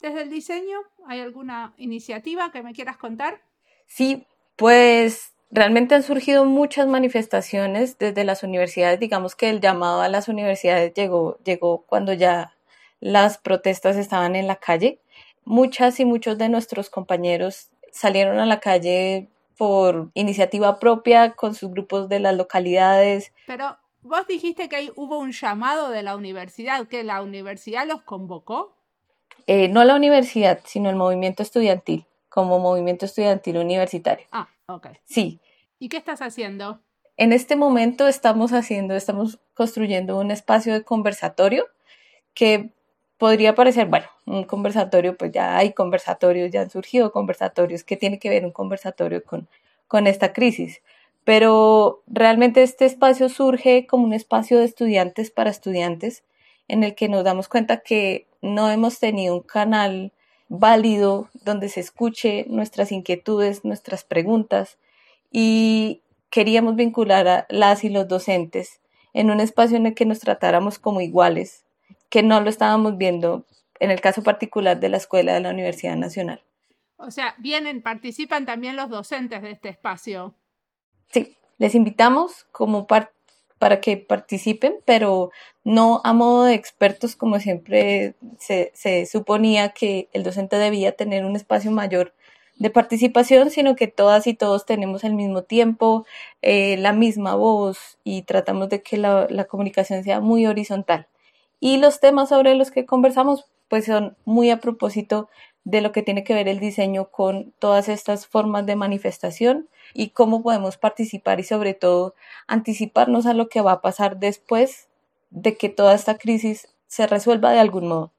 Desde 0.00 0.22
el 0.22 0.30
diseño, 0.30 0.78
¿hay 1.06 1.20
alguna 1.20 1.74
iniciativa 1.76 2.50
que 2.50 2.62
me 2.62 2.72
quieras 2.72 2.96
contar? 2.96 3.40
Sí, 3.86 4.26
pues 4.56 5.32
Realmente 5.54 5.94
han 5.94 6.02
surgido 6.02 6.46
muchas 6.46 6.86
manifestaciones 6.86 7.98
desde 7.98 8.24
las 8.24 8.42
universidades, 8.42 8.98
digamos 8.98 9.36
que 9.36 9.50
el 9.50 9.60
llamado 9.60 10.00
a 10.00 10.08
las 10.08 10.28
universidades 10.28 10.94
llegó, 10.94 11.36
llegó 11.44 11.84
cuando 11.86 12.14
ya 12.14 12.54
las 13.02 13.36
protestas 13.36 13.96
estaban 13.96 14.36
en 14.36 14.46
la 14.46 14.56
calle. 14.56 15.00
Muchas 15.44 15.98
y 15.98 16.04
muchos 16.04 16.38
de 16.38 16.48
nuestros 16.48 16.88
compañeros 16.88 17.68
salieron 17.90 18.38
a 18.38 18.46
la 18.46 18.60
calle 18.60 19.28
por 19.58 20.10
iniciativa 20.14 20.78
propia 20.78 21.32
con 21.32 21.54
sus 21.54 21.70
grupos 21.70 22.08
de 22.08 22.20
las 22.20 22.36
localidades. 22.36 23.32
Pero 23.46 23.76
vos 24.00 24.26
dijiste 24.26 24.68
que 24.68 24.92
hubo 24.96 25.18
un 25.18 25.32
llamado 25.32 25.90
de 25.90 26.02
la 26.02 26.16
universidad, 26.16 26.86
que 26.86 27.04
la 27.04 27.20
universidad 27.20 27.86
los 27.86 28.02
convocó. 28.02 28.74
Eh, 29.46 29.68
no 29.68 29.82
la 29.84 29.96
universidad, 29.96 30.60
sino 30.64 30.88
el 30.88 30.96
movimiento 30.96 31.42
estudiantil, 31.42 32.06
como 32.28 32.60
movimiento 32.60 33.04
estudiantil 33.06 33.58
universitario. 33.58 34.26
Ah, 34.30 34.48
ok. 34.68 34.86
Sí, 35.04 35.40
¿Y 35.82 35.88
qué 35.88 35.96
estás 35.96 36.22
haciendo? 36.22 36.80
En 37.16 37.32
este 37.32 37.56
momento 37.56 38.06
estamos 38.06 38.52
haciendo, 38.52 38.94
estamos 38.94 39.40
construyendo 39.52 40.16
un 40.16 40.30
espacio 40.30 40.72
de 40.72 40.84
conversatorio 40.84 41.66
que 42.34 42.72
podría 43.22 43.54
parecer, 43.54 43.86
bueno, 43.86 44.06
un 44.26 44.42
conversatorio, 44.42 45.16
pues 45.16 45.30
ya 45.30 45.56
hay 45.56 45.74
conversatorios, 45.74 46.50
ya 46.50 46.62
han 46.62 46.70
surgido 46.70 47.12
conversatorios, 47.12 47.84
¿qué 47.84 47.96
tiene 47.96 48.18
que 48.18 48.28
ver 48.28 48.44
un 48.44 48.50
conversatorio 48.50 49.22
con, 49.22 49.46
con 49.86 50.08
esta 50.08 50.32
crisis? 50.32 50.82
Pero 51.22 52.02
realmente 52.08 52.64
este 52.64 52.84
espacio 52.84 53.28
surge 53.28 53.86
como 53.86 54.02
un 54.06 54.12
espacio 54.12 54.58
de 54.58 54.64
estudiantes 54.64 55.30
para 55.30 55.50
estudiantes, 55.50 56.24
en 56.66 56.82
el 56.82 56.96
que 56.96 57.08
nos 57.08 57.22
damos 57.22 57.46
cuenta 57.46 57.76
que 57.76 58.26
no 58.40 58.68
hemos 58.72 58.98
tenido 58.98 59.36
un 59.36 59.42
canal 59.42 60.10
válido 60.48 61.28
donde 61.44 61.68
se 61.68 61.78
escuche 61.78 62.44
nuestras 62.48 62.90
inquietudes, 62.90 63.64
nuestras 63.64 64.02
preguntas, 64.02 64.78
y 65.30 66.02
queríamos 66.28 66.74
vincular 66.74 67.28
a 67.28 67.46
las 67.50 67.84
y 67.84 67.88
los 67.88 68.08
docentes 68.08 68.80
en 69.14 69.30
un 69.30 69.38
espacio 69.38 69.76
en 69.76 69.86
el 69.86 69.94
que 69.94 70.06
nos 70.06 70.18
tratáramos 70.18 70.80
como 70.80 71.00
iguales, 71.00 71.62
que 72.12 72.22
no 72.22 72.42
lo 72.42 72.50
estábamos 72.50 72.98
viendo 72.98 73.46
en 73.80 73.90
el 73.90 74.02
caso 74.02 74.22
particular 74.22 74.78
de 74.78 74.90
la 74.90 74.98
escuela 74.98 75.32
de 75.32 75.40
la 75.40 75.48
Universidad 75.48 75.96
Nacional. 75.96 76.42
O 76.98 77.10
sea, 77.10 77.34
vienen, 77.38 77.80
participan 77.80 78.44
también 78.44 78.76
los 78.76 78.90
docentes 78.90 79.40
de 79.40 79.52
este 79.52 79.70
espacio. 79.70 80.34
Sí, 81.10 81.38
les 81.56 81.74
invitamos 81.74 82.44
como 82.52 82.86
para 82.86 83.80
que 83.80 83.96
participen, 83.96 84.74
pero 84.84 85.30
no 85.64 86.02
a 86.04 86.12
modo 86.12 86.44
de 86.44 86.54
expertos 86.54 87.16
como 87.16 87.40
siempre 87.40 88.14
se, 88.38 88.72
se 88.74 89.06
suponía 89.06 89.70
que 89.70 90.10
el 90.12 90.22
docente 90.22 90.56
debía 90.56 90.92
tener 90.92 91.24
un 91.24 91.34
espacio 91.34 91.70
mayor 91.70 92.12
de 92.56 92.68
participación, 92.68 93.48
sino 93.48 93.74
que 93.74 93.88
todas 93.88 94.26
y 94.26 94.34
todos 94.34 94.66
tenemos 94.66 95.02
el 95.02 95.14
mismo 95.14 95.44
tiempo, 95.44 96.04
eh, 96.42 96.76
la 96.76 96.92
misma 96.92 97.36
voz 97.36 97.96
y 98.04 98.22
tratamos 98.22 98.68
de 98.68 98.82
que 98.82 98.98
la, 98.98 99.26
la, 99.30 99.46
comunicación 99.46 100.04
sea 100.04 100.20
muy 100.20 100.46
horizontal. 100.46 101.08
Y 101.64 101.76
los 101.76 102.00
temas 102.00 102.30
sobre 102.30 102.56
los 102.56 102.72
que 102.72 102.86
conversamos 102.86 103.44
pues 103.68 103.84
son 103.84 104.16
muy 104.24 104.50
a 104.50 104.58
propósito 104.58 105.28
de 105.62 105.80
lo 105.80 105.92
que 105.92 106.02
tiene 106.02 106.24
que 106.24 106.34
ver 106.34 106.48
el 106.48 106.58
diseño 106.58 107.08
con 107.08 107.52
todas 107.60 107.88
estas 107.88 108.26
formas 108.26 108.66
de 108.66 108.74
manifestación 108.74 109.68
y 109.94 110.08
cómo 110.08 110.42
podemos 110.42 110.76
participar 110.76 111.38
y 111.38 111.44
sobre 111.44 111.74
todo 111.74 112.16
anticiparnos 112.48 113.26
a 113.26 113.32
lo 113.32 113.48
que 113.48 113.60
va 113.60 113.74
a 113.74 113.80
pasar 113.80 114.16
después 114.18 114.88
de 115.30 115.56
que 115.56 115.68
toda 115.68 115.94
esta 115.94 116.18
crisis 116.18 116.66
se 116.88 117.06
resuelva 117.06 117.52
de 117.52 117.60
algún 117.60 117.86
modo. 117.86 118.12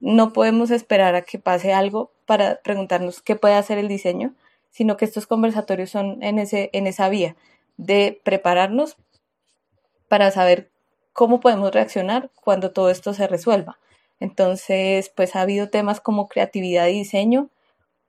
No 0.00 0.32
podemos 0.32 0.72
esperar 0.72 1.14
a 1.14 1.22
que 1.22 1.38
pase 1.38 1.72
algo 1.72 2.10
para 2.26 2.56
preguntarnos 2.56 3.22
qué 3.22 3.36
puede 3.36 3.54
hacer 3.54 3.78
el 3.78 3.86
diseño, 3.86 4.34
sino 4.72 4.96
que 4.96 5.04
estos 5.04 5.28
conversatorios 5.28 5.90
son 5.90 6.20
en, 6.24 6.40
ese, 6.40 6.70
en 6.72 6.88
esa 6.88 7.08
vía 7.08 7.36
de 7.76 8.20
prepararnos 8.24 8.96
para 10.08 10.32
saber 10.32 10.73
cómo 11.14 11.40
podemos 11.40 11.72
reaccionar 11.72 12.30
cuando 12.42 12.72
todo 12.72 12.90
esto 12.90 13.14
se 13.14 13.26
resuelva. 13.26 13.78
Entonces, 14.20 15.08
pues 15.08 15.34
ha 15.36 15.40
habido 15.42 15.70
temas 15.70 16.00
como 16.00 16.28
creatividad 16.28 16.88
y 16.88 16.98
diseño, 16.98 17.48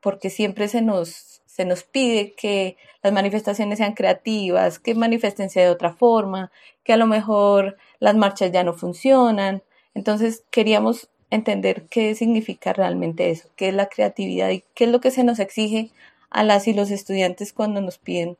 porque 0.02 0.30
siempre 0.30 0.68
se 0.68 0.82
nos, 0.82 1.42
se 1.46 1.66
nos 1.66 1.84
pide 1.84 2.34
que 2.34 2.78
las 3.04 3.14
manifestaciones 3.14 3.78
sean 3.78 3.94
creativas, 3.94 4.80
que 4.80 4.96
manifestense 4.96 5.62
de 5.62 5.70
otra 5.70 5.94
forma, 5.94 6.52
que 6.84 6.94
a 6.94 6.98
lo 6.98 7.08
mejor 7.08 7.78
las 8.00 8.16
marchas 8.16 8.52
ya 8.52 8.64
no 8.64 8.74
funcionan. 8.74 9.64
Entonces, 9.94 10.44
queríamos 10.52 11.10
entender 11.30 11.86
qué 11.90 12.16
significa 12.16 12.74
realmente 12.74 13.30
eso, 13.30 13.50
qué 13.56 13.70
es 13.70 13.74
la 13.76 13.88
creatividad 13.88 14.50
y 14.50 14.64
qué 14.74 14.86
es 14.86 14.90
lo 14.90 15.02
que 15.02 15.12
se 15.12 15.24
nos 15.24 15.40
exige 15.40 15.92
a 16.30 16.44
las 16.44 16.68
y 16.68 16.74
los 16.74 16.92
estudiantes 16.92 17.54
cuando 17.54 17.82
nos 17.82 17.98
piden 17.98 18.38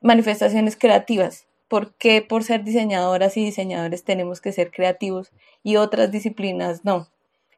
manifestaciones 0.00 0.76
creativas. 0.76 1.45
¿Por 1.68 1.94
qué 1.94 2.22
por 2.22 2.44
ser 2.44 2.64
diseñadoras 2.64 3.36
y 3.36 3.44
diseñadores 3.44 4.04
tenemos 4.04 4.40
que 4.40 4.52
ser 4.52 4.70
creativos 4.70 5.32
y 5.62 5.76
otras 5.76 6.12
disciplinas 6.12 6.84
no? 6.84 7.08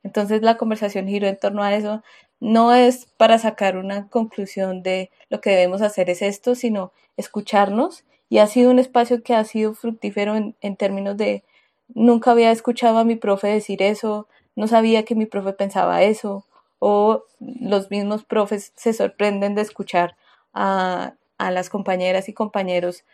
Entonces 0.03 0.42
la 0.42 0.57
conversación 0.57 1.09
giró 1.09 1.27
en 1.27 1.38
torno 1.38 1.62
a 1.62 1.75
eso. 1.75 2.03
No 2.40 2.73
es 2.73 3.07
para 3.16 3.38
sacar 3.38 3.77
una 3.77 4.09
conclusión 4.09 4.83
de 4.83 5.11
lo 5.29 5.40
que 5.40 5.51
debemos 5.51 5.83
hacer 5.83 6.09
es 6.09 6.23
esto, 6.23 6.55
sino 6.55 6.92
escucharnos. 7.16 8.05
Y 8.29 8.38
ha 8.38 8.47
sido 8.47 8.71
un 8.71 8.79
espacio 8.79 9.23
que 9.23 9.35
ha 9.35 9.44
sido 9.44 9.75
fructífero 9.75 10.37
en, 10.37 10.77
términos 10.77 11.16
de 11.16 11.44
nunca 11.88 12.31
había 12.31 12.51
escuchado 12.51 12.99
a 12.99 13.05
mi 13.05 13.16
profe 13.16 13.49
decir 13.49 13.83
eso, 13.83 14.29
no 14.55 14.68
sabía 14.68 15.05
que 15.05 15.14
mi 15.14 15.27
profe 15.27 15.53
pensaba 15.53 16.03
eso, 16.03 16.44
o 16.79 17.25
los 17.40 17.90
mismos 17.90 18.25
profes 18.25 18.73
se 18.77 18.92
sorprenden 18.92 19.55
de 19.55 19.62
escuchar 19.62 20.16
a, 20.53 21.14
a 21.38 21.51
las 21.51 21.71
compañeras 21.71 22.29
y 22.29 22.35
compañeros 22.35 23.05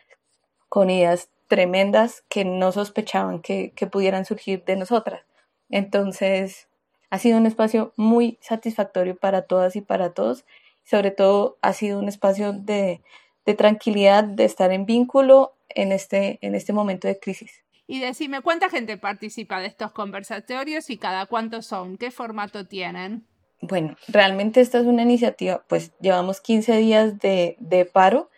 con 0.74 0.90
ideas 0.90 1.30
tremendas 1.46 2.24
que 2.28 2.44
no 2.44 2.72
sospechaban 2.72 3.38
que, 3.38 3.70
que 3.76 3.87
pudieran 3.87 4.24
surgir 4.24 4.64
de 4.64 4.74
nosotras. 4.74 5.22
Entonces, 5.70 6.66
ha 7.10 7.20
sido 7.20 7.38
un 7.38 7.46
espacio 7.46 7.92
muy 7.96 8.38
satisfactorio 8.40 9.16
para 9.16 9.42
todas 9.42 9.76
y 9.76 9.82
para 9.82 10.14
todos. 10.14 10.44
Sobre 10.82 11.12
todo, 11.12 11.58
ha 11.62 11.74
sido 11.74 12.00
un 12.00 12.08
espacio 12.08 12.52
de, 12.52 13.02
de 13.46 13.54
tranquilidad, 13.54 14.24
de 14.24 14.46
estar 14.46 14.72
en 14.72 14.84
vínculo 14.84 15.54
en 15.68 15.92
este, 15.92 16.40
en 16.40 16.56
este 16.56 16.72
momento 16.72 17.06
de 17.06 17.20
crisis. 17.20 17.62
Y 17.87 18.00
decime, 18.00 18.40
¿cuánta 18.40 18.68
gente 18.68 18.96
participa 18.96 19.60
de 19.60 19.68
estos 19.68 19.92
conversatorios 19.92 20.90
y 20.90 20.96
cada 20.96 21.26
cuánto 21.26 21.62
son? 21.62 21.98
¿Qué 21.98 22.10
formato 22.10 22.66
tienen? 22.66 23.24
Bueno, 23.60 23.94
realmente 24.08 24.60
esta 24.60 24.80
es 24.80 24.87
una 24.87 25.02
iniciativa, 25.02 25.64
pues 25.68 25.92
llevamos 26.00 26.40
15 26.40 26.78
días 26.78 27.20
de, 27.20 27.54
de 27.60 27.84
paro 27.84 28.28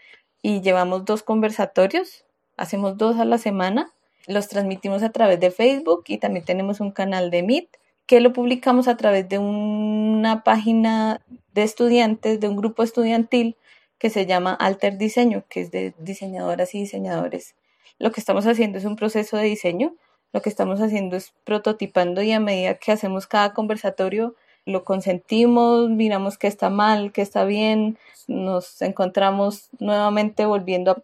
y 0.42 0.60
llevamos 0.60 1.06
dos 1.06 1.22
conversatorios, 1.22 2.25
hacemos 2.56 2.96
dos 2.96 3.18
a 3.18 3.24
la 3.24 3.38
semana, 3.38 3.92
los 4.26 4.48
transmitimos 4.48 5.02
a 5.02 5.10
través 5.10 5.40
de 5.40 5.50
Facebook 5.50 6.04
y 6.08 6.18
también 6.18 6.44
tenemos 6.44 6.80
un 6.80 6.90
canal 6.90 7.30
de 7.30 7.42
Meet 7.42 7.68
que 8.06 8.20
lo 8.20 8.32
publicamos 8.32 8.88
a 8.88 8.96
través 8.96 9.28
de 9.28 9.38
una 9.38 10.44
página 10.44 11.20
de 11.54 11.62
estudiantes, 11.62 12.40
de 12.40 12.48
un 12.48 12.56
grupo 12.56 12.82
estudiantil 12.82 13.56
que 13.98 14.10
se 14.10 14.26
llama 14.26 14.54
Alter 14.54 14.98
Diseño, 14.98 15.44
que 15.48 15.62
es 15.62 15.70
de 15.70 15.94
diseñadoras 15.98 16.74
y 16.74 16.80
diseñadores. 16.80 17.54
Lo 17.98 18.12
que 18.12 18.20
estamos 18.20 18.46
haciendo 18.46 18.78
es 18.78 18.84
un 18.84 18.96
proceso 18.96 19.36
de 19.36 19.44
diseño, 19.44 19.94
lo 20.32 20.42
que 20.42 20.50
estamos 20.50 20.80
haciendo 20.80 21.16
es 21.16 21.32
prototipando 21.44 22.22
y 22.22 22.32
a 22.32 22.40
medida 22.40 22.74
que 22.74 22.92
hacemos 22.92 23.26
cada 23.26 23.54
conversatorio, 23.54 24.34
lo 24.66 24.84
consentimos, 24.84 25.88
miramos 25.88 26.38
qué 26.38 26.46
está 26.46 26.70
mal, 26.70 27.12
qué 27.12 27.22
está 27.22 27.44
bien, 27.44 27.98
nos 28.26 28.82
encontramos 28.82 29.70
nuevamente 29.78 30.44
volviendo 30.44 30.90
a, 30.90 31.02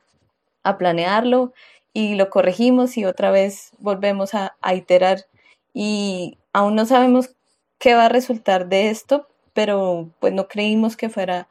planearlo 0.79 1.53
y 1.93 2.15
lo 2.15 2.31
corregimos 2.31 2.97
y 2.97 3.05
otra 3.05 3.31
vez 3.31 3.73
volvemos 3.79 4.35
a, 4.35 4.57
a 4.63 4.75
iterar 4.75 5.27
y 5.75 6.39
aún 6.53 6.75
no 6.75 6.87
sabemos 6.87 7.35
qué 7.79 7.95
va 7.95 8.07
a 8.07 8.09
resultar 8.09 8.69
de 8.69 8.91
esto, 8.91 9.29
pero 9.53 10.11
pues 10.21 10.33
no 10.33 10.49
creímos 10.49 10.97
que 10.97 11.09
fuera 11.09 11.49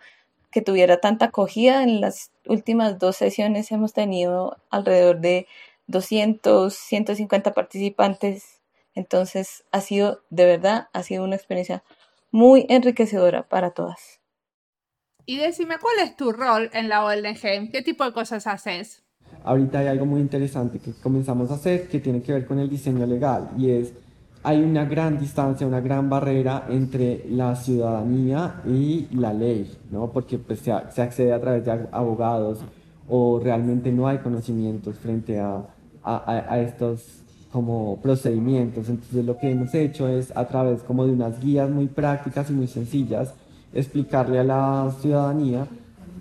que 0.52 0.62
tuviera 0.62 1.00
tanta 1.00 1.26
acogida. 1.26 1.84
En 1.84 2.02
las 2.02 2.32
últimas 2.46 3.00
dos 3.00 3.18
sesiones 3.18 3.72
hemos 3.72 3.94
tenido 3.94 4.58
alrededor 4.70 5.20
de 5.20 5.48
200, 5.88 6.74
150 6.74 7.54
participantes. 7.54 8.62
Entonces 8.96 9.64
ha 9.72 9.82
sido, 9.82 10.22
de 10.30 10.46
verdad, 10.46 10.90
ha 10.94 11.04
sido 11.04 11.24
una 11.24 11.36
experiencia 11.36 11.84
muy 12.32 12.66
enriquecedora 12.70 13.44
para 13.48 13.72
todas. 13.72 14.21
Y 15.26 15.38
decime, 15.38 15.76
¿cuál 15.82 16.08
es 16.08 16.16
tu 16.16 16.32
rol 16.32 16.70
en 16.74 16.90
la 16.90 17.06
ONG? 17.06 17.72
¿Qué 17.72 17.82
tipo 17.84 18.04
de 18.04 18.14
cosas 18.14 18.48
haces? 18.48 19.04
Ahorita 19.44 19.80
hay 19.80 19.88
algo 19.88 20.06
muy 20.06 20.22
interesante 20.22 20.80
que 20.80 20.94
comenzamos 20.94 21.52
a 21.52 21.56
hacer 21.56 21.88
que 21.88 22.00
tiene 22.00 22.22
que 22.22 22.34
ver 22.34 22.46
con 22.46 22.60
el 22.60 22.70
diseño 22.70 23.06
legal 23.06 23.50
y 23.58 23.72
es 23.72 23.94
hay 24.44 24.62
una 24.62 24.86
gran 24.86 25.20
distancia, 25.20 25.68
una 25.68 25.82
gran 25.82 26.10
barrera 26.10 26.66
entre 26.70 27.26
la 27.30 27.56
ciudadanía 27.56 28.62
y 28.66 29.08
la 29.12 29.34
ley, 29.34 29.72
¿no? 29.92 30.12
Porque 30.12 30.40
pues, 30.40 30.60
se, 30.60 30.74
se 30.92 31.02
accede 31.02 31.32
a 31.32 31.40
través 31.40 31.66
de 31.66 31.88
abogados 31.92 32.60
o 33.08 33.40
realmente 33.44 33.92
no 33.92 34.08
hay 34.08 34.18
conocimientos 34.20 34.98
frente 34.98 35.40
a, 35.40 35.64
a, 36.04 36.46
a, 36.50 36.60
estos 36.60 37.22
como 37.52 38.00
procedimientos. 38.02 38.90
Entonces 38.90 39.26
lo 39.26 39.38
que 39.38 39.52
hemos 39.52 39.74
hecho 39.76 40.08
es 40.08 40.36
a 40.36 40.48
través 40.48 40.82
como 40.82 41.06
de 41.06 41.12
unas 41.12 41.40
guías 41.40 41.70
muy 41.70 41.88
prácticas 41.88 42.50
y 42.50 42.54
muy 42.54 42.68
sencillas 42.68 43.34
explicarle 43.74 44.40
a 44.40 44.44
la 44.44 44.96
ciudadanía 45.02 45.68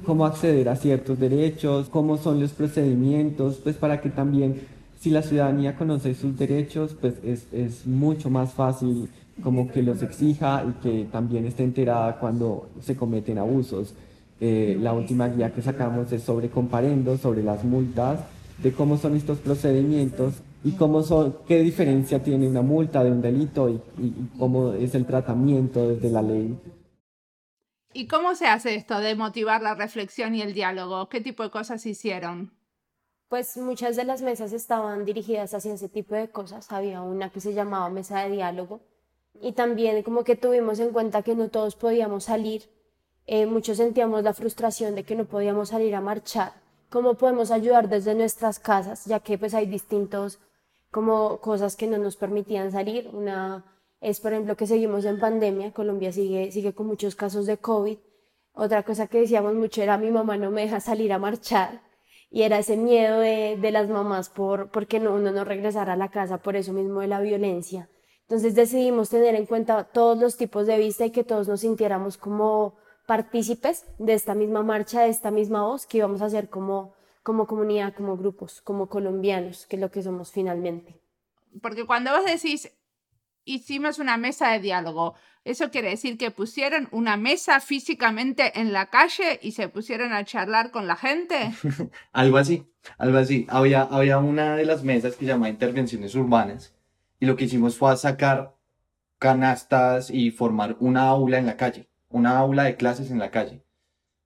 cómo 0.05 0.25
acceder 0.25 0.69
a 0.69 0.77
ciertos 0.77 1.19
derechos, 1.19 1.89
cómo 1.89 2.17
son 2.17 2.41
los 2.41 2.53
procedimientos, 2.53 3.61
pues 3.63 3.77
para 3.77 4.01
que 4.01 4.11
también 4.11 4.61
si 5.01 5.11
la 5.11 5.23
ciudadanía 5.23 5.77
conoce 5.77 6.15
sus 6.15 6.37
derechos, 6.37 6.95
pues 7.01 7.15
es, 7.25 7.47
es, 7.53 7.87
mucho 7.87 8.29
más 8.29 8.53
fácil 8.53 9.09
como 9.43 9.71
que 9.71 9.83
los 9.83 10.03
exija 10.03 10.63
y 10.69 10.83
que 10.83 11.05
también 11.11 11.47
esté 11.47 11.65
enterada 11.65 12.19
cuando 12.19 12.69
se 12.83 12.97
cometen 12.97 13.39
abusos. 13.39 13.95
Eh, 14.41 14.79
la 14.81 14.93
última 14.93 15.29
guía 15.29 15.53
que 15.53 15.63
sacamos 15.63 16.13
es 16.13 16.23
sobre 16.23 16.51
comparendo, 16.51 17.17
sobre 17.17 17.43
las 17.43 17.65
multas, 17.65 18.21
de 18.63 18.73
cómo 18.73 18.99
son 18.99 19.17
estos 19.17 19.39
procedimientos 19.39 20.35
y 20.65 20.73
cómo 20.73 21.03
son, 21.03 21.37
qué 21.49 21.63
diferencia 21.63 22.23
tiene 22.23 22.47
una 22.47 22.61
multa 22.61 23.03
de 23.03 23.11
un 23.11 23.23
delito 23.23 23.71
y, 23.71 23.81
y, 24.03 24.07
y 24.07 24.31
cómo 24.39 24.75
es 24.75 24.95
el 24.95 25.07
tratamiento 25.07 25.89
desde 25.89 26.11
la 26.11 26.21
ley. 26.21 26.59
¿Y 27.93 28.07
cómo 28.07 28.35
se 28.35 28.47
hace 28.47 28.75
esto 28.75 29.01
de 29.01 29.15
motivar 29.15 29.63
la 29.63 29.75
reflexión 29.75 30.35
y 30.35 30.43
el 30.43 30.55
diálogo? 30.55 31.09
¿Qué 31.09 31.21
tipo 31.21 31.43
de 31.43 31.51
cosas 31.51 31.85
hicieron? 31.87 32.53
pues 33.31 33.57
muchas 33.57 33.95
de 33.95 34.03
las 34.03 34.23
mesas 34.23 34.53
estaban 34.53 35.05
dirigidas 35.05 35.55
hacia 35.55 35.75
ese 35.75 35.89
tipo 35.89 36.17
de 36.17 36.31
cosas. 36.31 36.73
Había 36.73 37.01
una 37.01 37.31
que 37.31 37.41
se 37.41 37.55
llamaba 37.55 37.89
mesa 37.89 38.25
de 38.25 38.31
diálogo 38.31 38.81
y 39.41 39.53
también 39.53 40.03
como 40.03 40.25
que 40.25 40.35
tuvimos 40.35 40.81
en 40.81 40.91
cuenta 40.93 41.23
que 41.23 41.37
no 41.37 41.49
todos 41.49 41.77
podíamos 41.77 42.25
salir. 42.25 42.69
Eh, 43.29 43.47
muchos 43.47 43.77
sentíamos 43.77 44.25
la 44.25 44.35
frustración 44.35 44.97
de 44.97 45.05
que 45.05 45.15
no 45.15 45.27
podíamos 45.27 45.69
salir 45.69 45.95
a 45.95 46.01
marchar. 46.01 46.55
¿Cómo 46.91 47.15
podemos 47.15 47.53
ayudar 47.53 47.89
desde 47.89 48.17
nuestras 48.17 48.59
casas? 48.59 49.05
Ya 49.05 49.21
que 49.21 49.39
pues 49.39 49.55
hay 49.55 49.67
distintos 49.67 50.41
como 50.91 51.39
cosas 51.39 51.77
que 51.77 51.87
no 51.87 51.99
nos 51.99 52.17
permitían 52.17 52.73
salir. 52.73 53.11
Una 53.13 53.65
es, 54.01 54.21
por 54.21 54.33
ejemplo, 54.33 54.57
que 54.57 54.67
seguimos 54.67 55.05
en 55.05 55.21
pandemia. 55.21 55.73
Colombia 55.73 56.13
sigue, 56.13 56.51
sigue 56.53 56.75
con 56.75 56.87
muchos 56.87 57.15
casos 57.15 57.47
de 57.47 57.59
COVID. 57.59 57.99
Otra 58.53 58.83
cosa 58.83 59.07
que 59.07 59.21
decíamos 59.21 59.55
mucho 59.55 59.83
era 59.83 59.99
mi 59.99 60.11
mamá 60.11 60.37
no 60.37 60.51
me 60.51 60.63
deja 60.63 60.81
salir 60.81 61.13
a 61.13 61.19
marchar 61.19 61.83
y 62.31 62.43
era 62.43 62.59
ese 62.59 62.77
miedo 62.77 63.21
de, 63.21 63.59
de 63.61 63.71
las 63.71 63.89
mamás 63.89 64.29
por 64.29 64.71
porque 64.71 65.01
no, 65.01 65.15
uno 65.15 65.33
no 65.33 65.45
regresara 65.45 65.95
a 65.95 65.97
la 65.97 66.11
casa 66.11 66.39
por 66.39 66.57
eso 66.57 66.73
mismo 66.73 67.01
de 67.01 67.09
la 67.09 67.21
violencia. 67.21 67.91
Entonces 68.23 68.55
decidimos 68.55 69.11
tener 69.11 69.35
en 69.35 69.47
cuenta 69.47 69.85
todos 69.85 70.17
los 70.19 70.37
tipos 70.37 70.67
de 70.67 70.79
vista 70.79 71.05
y 71.05 71.11
que 71.11 71.25
todos 71.25 71.49
nos 71.49 71.61
sintiéramos 71.61 72.17
como 72.17 72.77
partícipes 73.07 73.87
de 73.99 74.15
esta 74.15 74.35
misma 74.35 74.63
marcha, 74.63 75.03
de 75.03 75.09
esta 75.09 75.33
misma 75.33 75.65
voz 75.65 75.87
que 75.87 75.99
íbamos 75.99 76.23
a 76.23 76.27
hacer 76.27 76.49
como, 76.49 76.95
como 77.25 77.47
comunidad, 77.49 77.93
como 77.93 78.17
grupos, 78.17 78.61
como 78.61 78.89
colombianos, 78.89 79.67
que 79.67 79.77
es 79.77 79.83
lo 79.83 79.91
que 79.91 80.03
somos 80.03 80.31
finalmente. 80.31 81.01
Porque 81.61 81.87
cuando 81.87 82.13
vos 82.13 82.25
decís 82.25 82.71
hicimos 83.45 83.99
una 83.99 84.17
mesa 84.17 84.51
de 84.51 84.61
diálogo. 84.61 85.15
Eso 85.45 85.71
quiere 85.71 85.91
decir 85.91 86.19
que 86.19 86.31
pusieron 86.31 86.89
una 86.91 87.17
mesa 87.17 87.61
físicamente 87.61 88.61
en 88.61 88.73
la 88.73 88.91
calle 88.91 89.39
y 89.43 89.53
se 89.53 89.69
pusieron 89.69 90.13
a 90.13 90.25
charlar 90.25 90.71
con 90.71 90.87
la 90.87 90.97
gente. 90.97 91.53
algo 92.13 92.37
así, 92.37 92.67
algo 92.99 93.19
así. 93.19 93.47
Había, 93.49 93.83
había 93.83 94.19
una 94.19 94.57
de 94.57 94.67
las 94.67 94.85
mesas 94.85 95.15
que 95.15 95.25
se 95.25 95.31
llama 95.31 95.49
intervenciones 95.49 96.15
urbanas 96.15 96.75
y 97.19 97.27
lo 97.27 97.37
que 97.37 97.45
hicimos 97.45 97.77
fue 97.77 97.97
sacar 97.97 98.55
canastas 99.19 100.11
y 100.11 100.31
formar 100.31 100.77
una 100.81 101.09
aula 101.09 101.39
en 101.39 101.47
la 101.47 101.57
calle, 101.57 101.89
una 102.09 102.39
aula 102.39 102.65
de 102.65 102.77
clases 102.77 103.11
en 103.11 103.19
la 103.19 103.31
calle. 103.31 103.63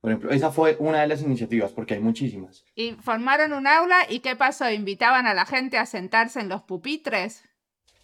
Por 0.01 0.11
ejemplo, 0.11 0.31
esa 0.33 0.51
fue 0.51 0.77
una 0.81 1.01
de 1.01 1.07
las 1.07 1.23
iniciativas, 1.23 1.73
porque 1.73 1.95
hay 1.95 2.01
muchísimas. 2.01 2.65
Y 2.75 2.93
formaron 2.93 3.55
un 3.55 3.67
aula 3.67 3.97
y 4.09 4.21
¿qué 4.21 4.37
pasó? 4.37 4.71
¿Invitaban 4.71 5.27
a 5.27 5.33
la 5.33 5.47
gente 5.47 5.79
a 5.79 5.87
sentarse 5.87 6.41
en 6.41 6.51
los 6.51 6.63
pupitres? 6.63 7.43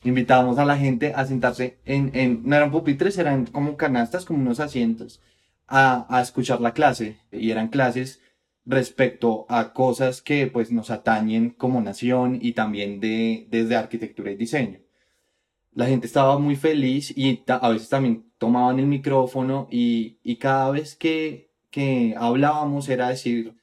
Invitábamos 0.03 0.59
a 0.59 0.65
la 0.65 0.77
gente 0.77 1.13
a 1.15 1.27
sentarse 1.27 1.79
en, 1.85 2.11
en 2.15 2.43
no 2.45 2.57
eran 2.57 2.71
pupitres, 2.71 3.19
eran 3.19 3.47
como 3.47 3.77
canastas, 3.77 4.25
como 4.25 4.41
unos 4.41 4.61
asientos, 4.61 5.21
a, 5.67 6.07
a 6.15 6.23
escuchar 6.23 6.61
la 6.61 6.73
clase. 6.73 7.19
Y 7.33 7.51
eran 7.51 7.69
clases 7.69 8.21
respecto 8.65 9.47
a 9.49 9.73
cosas 9.73 10.23
que 10.23 10.47
pues 10.47 10.71
nos 10.71 10.91
atañen 10.91 11.51
como 11.51 11.81
nación 11.81 12.39
y 12.41 12.53
también 12.53 13.01
de, 13.01 13.47
desde 13.51 13.77
arquitectura 13.77 14.31
y 14.31 14.37
diseño. 14.37 14.81
La 15.73 15.87
gente 15.87 16.07
estaba 16.07 16.39
muy 16.39 16.57
feliz 16.57 17.17
y 17.17 17.43
a 17.47 17.69
veces 17.69 17.89
también 17.89 18.33
tomaban 18.39 18.79
el 18.79 18.87
micrófono 18.87 19.69
y, 19.71 20.19
y 20.23 20.37
cada 20.37 20.71
vez 20.71 20.97
que, 20.97 21.53
que 21.71 22.15
hablábamos 22.19 22.89
era 22.89 23.09
decir, 23.09 23.55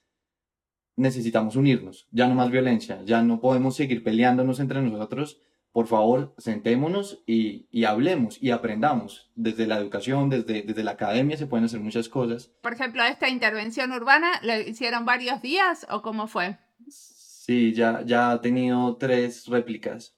necesitamos 0.95 1.55
unirnos, 1.55 2.07
ya 2.11 2.27
no 2.27 2.35
más 2.35 2.49
violencia, 2.49 3.01
ya 3.05 3.21
no 3.21 3.39
podemos 3.39 3.75
seguir 3.75 4.03
peleándonos 4.03 4.59
entre 4.59 4.81
nosotros, 4.81 5.39
por 5.77 5.85
favor, 5.85 6.33
sentémonos 6.39 7.21
y, 7.27 7.67
y, 7.69 7.83
hablemos 7.83 8.41
y 8.41 8.49
aprendamos. 8.49 9.31
Desde 9.35 9.67
la 9.67 9.77
educación, 9.77 10.27
desde, 10.27 10.63
desde 10.63 10.83
la 10.83 10.93
academia 10.93 11.37
se 11.37 11.45
pueden 11.45 11.65
hacer 11.65 11.79
muchas 11.81 12.09
cosas. 12.09 12.51
Por 12.63 12.73
ejemplo, 12.73 13.03
esta 13.03 13.29
intervención 13.29 13.91
urbana, 13.91 14.27
¿lo 14.41 14.59
hicieron 14.59 15.05
varios 15.05 15.39
días 15.43 15.85
o 15.91 16.01
cómo 16.01 16.25
fue? 16.25 16.57
Sí, 16.87 17.75
ya, 17.75 18.01
ya 18.07 18.31
ha 18.31 18.41
tenido 18.41 18.97
tres 18.97 19.45
réplicas 19.45 20.17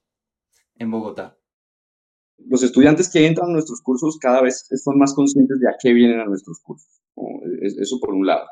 en 0.75 0.91
Bogotá. 0.91 1.37
los 2.37 2.63
estudiantes 2.63 3.11
que 3.11 3.27
entran 3.27 3.49
a 3.49 3.51
nuestros 3.51 3.81
cursos 3.81 4.17
cada 4.17 4.41
vez 4.41 4.65
son 4.81 4.97
más 4.97 5.13
conscientes 5.13 5.59
de 5.59 5.67
a 5.67 5.75
qué 5.77 5.91
vienen 5.91 6.21
a 6.21 6.25
nuestros 6.25 6.61
cursos. 6.61 7.01
Eso 7.61 7.99
por 7.99 8.13
un 8.13 8.25
lado. 8.25 8.47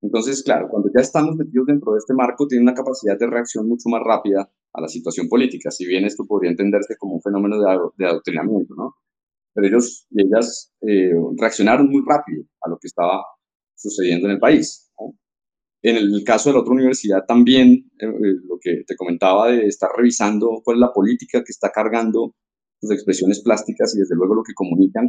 Entonces, 0.00 0.42
claro, 0.42 0.68
cuando 0.68 0.90
ya 0.94 1.00
estamos 1.00 1.36
metidos 1.36 1.66
dentro 1.66 1.92
de 1.92 1.98
este 1.98 2.14
marco, 2.14 2.46
tiene 2.46 2.62
una 2.62 2.74
capacidad 2.74 3.18
de 3.18 3.26
reacción 3.26 3.68
mucho 3.68 3.88
más 3.88 4.02
rápida 4.04 4.48
a 4.72 4.80
la 4.80 4.88
situación 4.88 5.28
política, 5.28 5.70
si 5.70 5.86
bien 5.86 6.04
esto 6.04 6.24
podría 6.24 6.50
entenderse 6.50 6.96
como 6.96 7.14
un 7.14 7.22
fenómeno 7.22 7.56
de, 7.96 8.06
adoctrinamiento, 8.06 8.74
¿no? 8.76 8.94
Pero 9.54 9.66
ellos 9.66 10.06
y 10.10 10.22
ellas 10.26 10.72
eh, 10.82 11.12
reaccionaron 11.36 11.88
muy 11.88 12.02
rápido 12.06 12.44
a 12.62 12.70
lo 12.70 12.78
que 12.78 12.86
estaba 12.86 13.24
sucediendo 13.74 14.28
en 14.28 14.34
el 14.34 14.38
país. 14.38 14.88
En 15.82 15.96
el 15.96 16.24
caso 16.24 16.50
de 16.50 16.54
la 16.54 16.60
otra 16.60 16.74
universidad 16.74 17.24
también, 17.26 17.90
eh, 18.00 18.06
eh, 18.06 18.34
lo 18.44 18.58
que 18.60 18.82
te 18.86 18.96
comentaba 18.96 19.50
de 19.50 19.66
estar 19.66 19.90
revisando 19.96 20.60
cuál 20.64 20.76
es 20.76 20.80
la 20.80 20.92
política 20.92 21.42
que 21.44 21.52
está 21.52 21.70
cargando 21.70 22.34
sus 22.80 22.90
expresiones 22.90 23.40
plásticas 23.42 23.94
y 23.94 24.00
desde 24.00 24.16
luego 24.16 24.34
lo 24.34 24.42
que 24.42 24.54
comunican, 24.54 25.08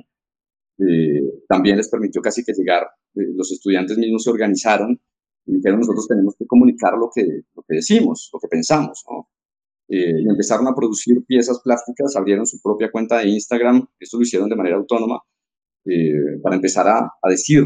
también 1.48 1.78
les 1.78 1.90
permitió 1.90 2.22
casi 2.22 2.44
que 2.44 2.54
llegar, 2.54 2.88
los 3.14 3.52
estudiantes 3.52 3.98
mismos 3.98 4.24
se 4.24 4.30
organizaron 4.30 5.00
y 5.46 5.56
dijeron 5.56 5.80
nosotros 5.80 6.08
tenemos 6.08 6.36
que 6.38 6.46
comunicar 6.46 6.94
lo 6.94 7.10
que, 7.14 7.24
lo 7.24 7.64
que 7.68 7.76
decimos, 7.76 8.30
lo 8.32 8.40
que 8.40 8.48
pensamos, 8.48 9.04
¿no? 9.10 9.28
Eh, 9.92 10.22
y 10.22 10.30
empezaron 10.30 10.68
a 10.68 10.76
producir 10.76 11.26
piezas 11.26 11.62
plásticas, 11.64 12.16
abrieron 12.16 12.46
su 12.46 12.62
propia 12.62 12.92
cuenta 12.92 13.18
de 13.18 13.30
Instagram, 13.30 13.88
esto 14.00 14.18
lo 14.18 14.24
hicieron 14.24 14.48
de 14.48 14.56
manera 14.56 14.78
autónoma, 14.78 15.20
eh, 15.86 16.40
para 16.44 16.56
empezar 16.56 16.88
a, 16.88 17.00
a, 17.00 17.30
decir 17.30 17.64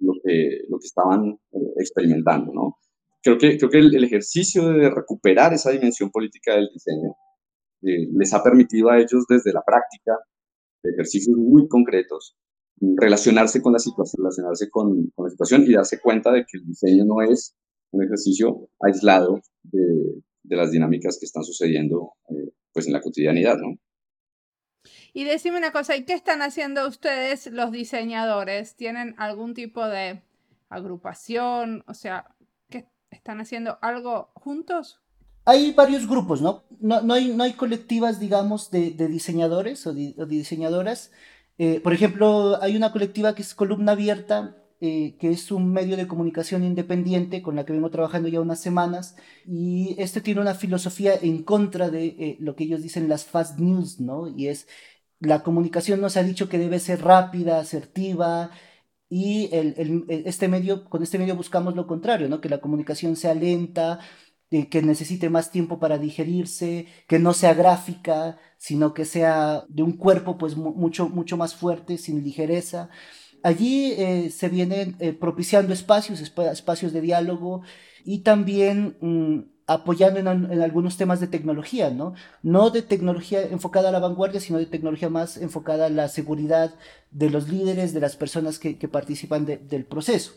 lo 0.00 0.14
que, 0.24 0.62
lo 0.70 0.78
que 0.78 0.86
estaban 0.86 1.38
eh, 1.52 1.72
experimentando. 1.76 2.54
¿no? 2.54 2.78
Creo 3.22 3.36
que, 3.36 3.58
creo 3.58 3.68
que 3.68 3.78
el, 3.78 4.02
ejercicio 4.02 4.66
de 4.70 4.88
recuperar 4.88 5.52
esa 5.52 5.70
dimensión 5.70 6.10
política 6.10 6.54
del 6.54 6.70
diseño 6.72 7.14
les 7.80 8.32
ha 8.32 8.42
permitido 8.42 8.90
a 8.90 8.98
ellos 8.98 9.24
desde 9.28 9.52
la 9.52 9.62
práctica, 9.62 10.16
ejercicios 10.82 11.36
muy 11.36 11.68
concretos, 11.68 12.36
relacionarse 12.80 13.60
con 13.60 13.72
la 13.72 13.78
situación, 13.78 14.22
relacionarse 14.22 14.70
con, 14.70 15.10
con 15.14 15.26
la 15.26 15.30
situación 15.30 15.64
y 15.66 15.72
darse 15.72 16.00
cuenta 16.00 16.32
de 16.32 16.44
que 16.44 16.58
el 16.58 16.66
diseño 16.66 17.04
no 17.04 17.22
es 17.22 17.56
un 17.90 18.04
ejercicio 18.04 18.68
aislado 18.80 19.40
de, 19.62 20.22
de 20.42 20.56
las 20.56 20.70
dinámicas 20.70 21.18
que 21.18 21.26
están 21.26 21.44
sucediendo 21.44 22.12
eh, 22.30 22.52
pues 22.72 22.86
en 22.86 22.92
la 22.92 23.00
cotidianidad, 23.00 23.56
¿no? 23.58 23.78
Y 25.12 25.24
decime 25.24 25.58
una 25.58 25.72
cosa, 25.72 25.96
¿y 25.96 26.04
qué 26.04 26.12
están 26.12 26.42
haciendo 26.42 26.86
ustedes 26.86 27.46
los 27.48 27.72
diseñadores? 27.72 28.76
¿Tienen 28.76 29.14
algún 29.18 29.54
tipo 29.54 29.86
de 29.86 30.22
agrupación? 30.68 31.82
O 31.86 31.94
sea, 31.94 32.34
¿qué 32.70 32.86
están 33.10 33.40
haciendo 33.40 33.78
algo 33.82 34.30
juntos? 34.34 35.00
Hay 35.44 35.72
varios 35.72 36.06
grupos, 36.06 36.42
¿no? 36.42 36.64
No, 36.78 37.00
no, 37.00 37.14
hay, 37.14 37.34
no 37.34 37.42
hay 37.42 37.54
colectivas, 37.54 38.20
digamos, 38.20 38.70
de, 38.70 38.90
de 38.90 39.08
diseñadores 39.08 39.86
o 39.86 39.94
de, 39.94 40.14
diseñadoras. 40.28 41.10
Eh, 41.58 41.80
por 41.80 41.92
ejemplo, 41.92 42.62
hay 42.62 42.76
una 42.76 42.92
colectiva 42.92 43.34
que 43.34 43.42
es 43.42 43.54
Columna 43.54 43.92
Abierta, 43.92 44.56
eh, 44.80 45.16
que 45.18 45.30
es 45.30 45.50
un 45.50 45.72
medio 45.72 45.96
de 45.96 46.06
comunicación 46.06 46.62
independiente 46.62 47.42
con 47.42 47.56
la 47.56 47.64
que 47.64 47.72
vengo 47.72 47.90
trabajando 47.90 48.28
ya 48.28 48.40
unas 48.40 48.60
semanas, 48.60 49.16
y 49.44 49.96
este 49.98 50.20
tiene 50.20 50.40
una 50.40 50.54
filosofía 50.54 51.14
en 51.20 51.42
contra 51.42 51.90
de 51.90 52.06
eh, 52.06 52.36
lo 52.40 52.54
que 52.54 52.64
ellos 52.64 52.82
dicen 52.82 53.08
las 53.08 53.24
fast 53.24 53.58
news, 53.58 53.98
¿no? 54.00 54.28
Y 54.28 54.46
es, 54.48 54.68
la 55.20 55.42
comunicación 55.42 56.00
nos 56.00 56.16
ha 56.16 56.22
dicho 56.22 56.48
que 56.48 56.58
debe 56.58 56.78
ser 56.78 57.02
rápida, 57.02 57.58
asertiva, 57.58 58.50
y 59.10 59.48
el, 59.54 60.04
este 60.26 60.48
medio, 60.48 60.84
con 60.88 61.02
este 61.02 61.18
medio 61.18 61.34
buscamos 61.34 61.74
lo 61.74 61.86
contrario, 61.86 62.28
¿no? 62.28 62.40
Que 62.40 62.48
la 62.50 62.60
comunicación 62.60 63.16
sea 63.16 63.34
lenta, 63.34 64.00
eh, 64.50 64.68
que 64.68 64.82
necesite 64.82 65.28
más 65.28 65.50
tiempo 65.50 65.78
para 65.78 65.98
digerirse, 65.98 66.86
que 67.06 67.18
no 67.18 67.34
sea 67.34 67.52
gráfica, 67.54 68.38
sino 68.56 68.94
que 68.94 69.04
sea 69.04 69.64
de 69.68 69.82
un 69.82 69.92
cuerpo 69.92 70.38
pues 70.38 70.56
mucho, 70.56 71.08
mucho 71.08 71.36
más 71.36 71.54
fuerte, 71.54 71.98
sin 71.98 72.24
ligereza. 72.24 72.88
Allí 73.42 73.92
eh, 73.92 74.30
se 74.30 74.48
vienen 74.48 74.96
eh, 75.00 75.12
propiciando 75.12 75.72
espacios, 75.72 76.20
espacios 76.20 76.92
de 76.92 77.00
diálogo 77.00 77.62
y 78.04 78.20
también 78.20 78.96
mm, 79.00 79.40
apoyando 79.66 80.18
en, 80.18 80.26
algunos 80.26 80.96
temas 80.96 81.20
de 81.20 81.26
tecnología, 81.26 81.90
¿no? 81.90 82.14
No 82.42 82.70
de 82.70 82.80
tecnología 82.80 83.42
enfocada 83.42 83.90
a 83.90 83.92
la 83.92 84.00
vanguardia, 84.00 84.40
sino 84.40 84.58
de 84.58 84.66
tecnología 84.66 85.10
más 85.10 85.36
enfocada 85.36 85.86
a 85.86 85.90
la 85.90 86.08
seguridad 86.08 86.74
de 87.10 87.28
los 87.28 87.48
líderes, 87.48 87.92
de 87.92 88.00
las 88.00 88.16
personas 88.16 88.58
que, 88.58 88.74
participan 88.88 89.44
del 89.44 89.84
proceso. 89.84 90.32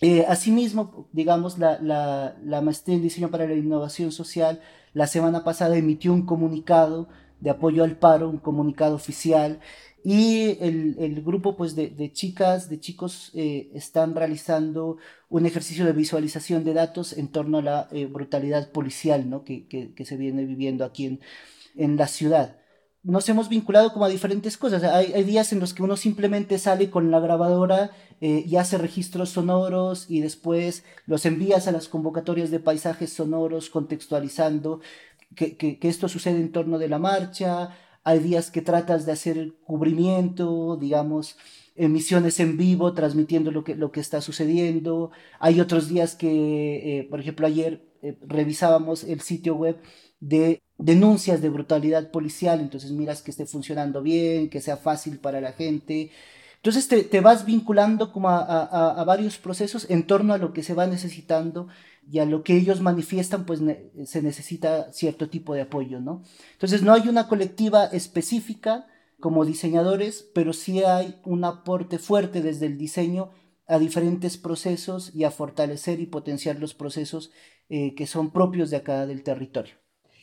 Eh, 0.00 0.24
asimismo, 0.28 1.08
digamos, 1.12 1.58
la, 1.58 1.80
la, 1.80 2.36
la 2.44 2.60
maestría 2.60 2.96
en 2.96 3.02
diseño 3.02 3.30
para 3.30 3.46
la 3.46 3.54
innovación 3.54 4.12
social 4.12 4.60
la 4.94 5.06
semana 5.06 5.44
pasada 5.44 5.76
emitió 5.76 6.12
un 6.12 6.26
comunicado 6.26 7.08
de 7.40 7.50
apoyo 7.50 7.84
al 7.84 7.96
paro, 7.96 8.28
un 8.28 8.38
comunicado 8.38 8.94
oficial 8.94 9.60
y 10.04 10.56
el, 10.60 10.96
el 10.98 11.22
grupo 11.22 11.56
pues, 11.56 11.74
de, 11.76 11.90
de, 11.90 12.12
chicas, 12.12 12.68
de 12.68 12.80
chicos, 12.80 13.30
eh, 13.34 13.70
están 13.74 14.14
realizando 14.14 14.96
un 15.28 15.46
ejercicio 15.46 15.84
de 15.84 15.92
visualización 15.92 16.64
de 16.64 16.74
datos 16.74 17.12
en 17.16 17.28
torno 17.28 17.58
a 17.58 17.62
la 17.62 17.88
eh, 17.92 18.06
brutalidad 18.06 18.70
policial 18.72 19.28
¿no? 19.28 19.44
que, 19.44 19.66
que, 19.66 19.92
que, 19.94 20.04
se 20.04 20.16
viene 20.16 20.44
viviendo 20.44 20.84
aquí 20.84 21.06
en, 21.06 21.20
en 21.76 21.96
la 21.96 22.06
ciudad. 22.06 22.57
Nos 23.02 23.28
hemos 23.28 23.48
vinculado 23.48 23.92
como 23.92 24.04
a 24.04 24.08
diferentes 24.08 24.56
cosas. 24.56 24.82
Hay, 24.82 25.22
días 25.24 25.52
en 25.52 25.60
los 25.60 25.72
que 25.72 25.82
uno 25.82 25.96
simplemente 25.96 26.58
sale 26.58 26.90
con 26.90 27.10
la 27.10 27.20
grabadora 27.20 27.90
eh, 28.20 28.44
y 28.46 28.56
hace 28.56 28.76
registros 28.76 29.30
sonoros 29.30 30.06
y 30.10 30.20
después 30.20 30.84
los 31.06 31.24
envías 31.24 31.68
a 31.68 31.72
las 31.72 31.88
convocatorias 31.88 32.50
de 32.50 32.60
paisajes 32.60 33.12
sonoros 33.12 33.70
contextualizando 33.70 34.80
que, 35.34 35.56
que, 35.56 35.78
que 35.78 35.88
esto 35.88 36.08
sucede 36.08 36.40
en 36.40 36.52
torno 36.52 36.78
de 36.78 36.88
la 36.88 36.98
marcha 36.98 37.70
hay 38.08 38.20
días 38.20 38.50
que 38.50 38.62
tratas 38.62 39.04
de 39.04 39.12
hacer 39.12 39.52
cubrimiento, 39.66 40.78
digamos, 40.80 41.36
emisiones 41.76 42.40
en 42.40 42.56
vivo, 42.56 42.94
transmitiendo 42.94 43.50
lo 43.50 43.64
que, 43.64 43.74
lo 43.74 43.92
que 43.92 44.00
está 44.00 44.22
sucediendo. 44.22 45.10
Hay 45.40 45.60
otros 45.60 45.88
días 45.90 46.14
que, 46.14 47.00
eh, 47.00 47.04
por 47.04 47.20
ejemplo, 47.20 47.46
ayer 47.46 47.82
eh, 48.00 48.16
revisábamos 48.22 49.04
el 49.04 49.20
sitio 49.20 49.56
web 49.56 49.76
de 50.20 50.62
denuncias 50.78 51.42
de 51.42 51.48
brutalidad 51.48 52.10
policial, 52.10 52.60
entonces 52.60 52.92
miras 52.92 53.22
que 53.22 53.30
esté 53.30 53.46
funcionando 53.46 54.02
bien, 54.02 54.48
que 54.48 54.60
sea 54.60 54.76
fácil 54.76 55.18
para 55.18 55.40
la 55.40 55.52
gente. 55.52 56.10
Entonces 56.56 56.88
te, 56.88 57.04
te 57.04 57.20
vas 57.20 57.44
vinculando 57.44 58.12
como 58.12 58.30
a, 58.30 58.40
a, 59.00 59.04
varios 59.04 59.38
procesos 59.38 59.86
en 59.90 60.06
torno 60.06 60.34
a 60.34 60.38
lo 60.38 60.52
que 60.52 60.62
se 60.62 60.74
va 60.74 60.86
necesitando 60.86 61.68
y 62.10 62.18
a 62.20 62.24
lo 62.24 62.42
que 62.42 62.56
ellos 62.56 62.80
manifiestan, 62.80 63.44
pues 63.44 63.60
se 64.04 64.22
necesita 64.22 64.92
cierto 64.92 65.28
tipo 65.28 65.54
de 65.54 65.62
apoyo, 65.62 66.00
¿no? 66.00 66.22
Entonces 66.52 66.82
no 66.82 66.92
hay 66.94 67.08
una 67.08 67.28
colectiva 67.28 67.84
específica 67.86 68.86
como 69.20 69.44
diseñadores, 69.44 70.28
pero 70.34 70.52
sí 70.52 70.82
hay 70.82 71.20
un 71.24 71.44
aporte 71.44 71.98
fuerte 71.98 72.40
desde 72.40 72.66
el 72.66 72.78
diseño 72.78 73.30
a 73.66 73.78
diferentes 73.78 74.38
procesos 74.38 75.14
y 75.14 75.24
a 75.24 75.30
fortalecer 75.30 76.00
y 76.00 76.06
potenciar 76.06 76.58
los 76.58 76.74
procesos 76.74 77.30
eh, 77.68 77.94
que 77.94 78.06
son 78.06 78.30
propios 78.30 78.70
de 78.70 78.78
acá 78.78 79.06
del 79.06 79.22
territorio. 79.22 79.74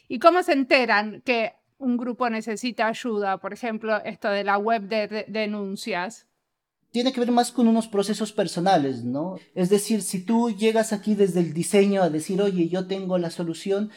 ¿Y 0.08 0.20
cómo 0.20 0.44
se 0.44 0.54
enteran 0.54 1.22
que 1.22 1.54
un 1.78 1.98
grupo 1.98 2.30
necesita 2.30 2.88
ayuda? 2.88 3.38
Por 3.38 3.54
ejemplo, 3.54 4.04
esto 4.04 4.30
de 4.30 4.44
la 4.44 4.58
web 4.58 4.84
de 4.84 5.26
denuncias 5.28 6.28
tiene 6.96 7.12
que 7.12 7.20
ver 7.20 7.34
más 7.34 7.52
con 7.52 7.68
unos 7.68 7.90
procesos 7.90 8.32
personales, 8.32 9.04
¿no? 9.04 9.38
Es 9.54 9.70
decir, 9.70 10.02
si 10.02 10.24
tú 10.24 10.50
llegas 10.50 10.94
aquí 10.94 11.14
desde 11.14 11.42
el 11.42 11.54
diseño 11.54 12.02
a 12.02 12.10
decir, 12.10 12.42
oye, 12.42 12.70
yo 12.70 12.88
tengo 12.88 13.18
la 13.18 13.32
solución, 13.32 13.92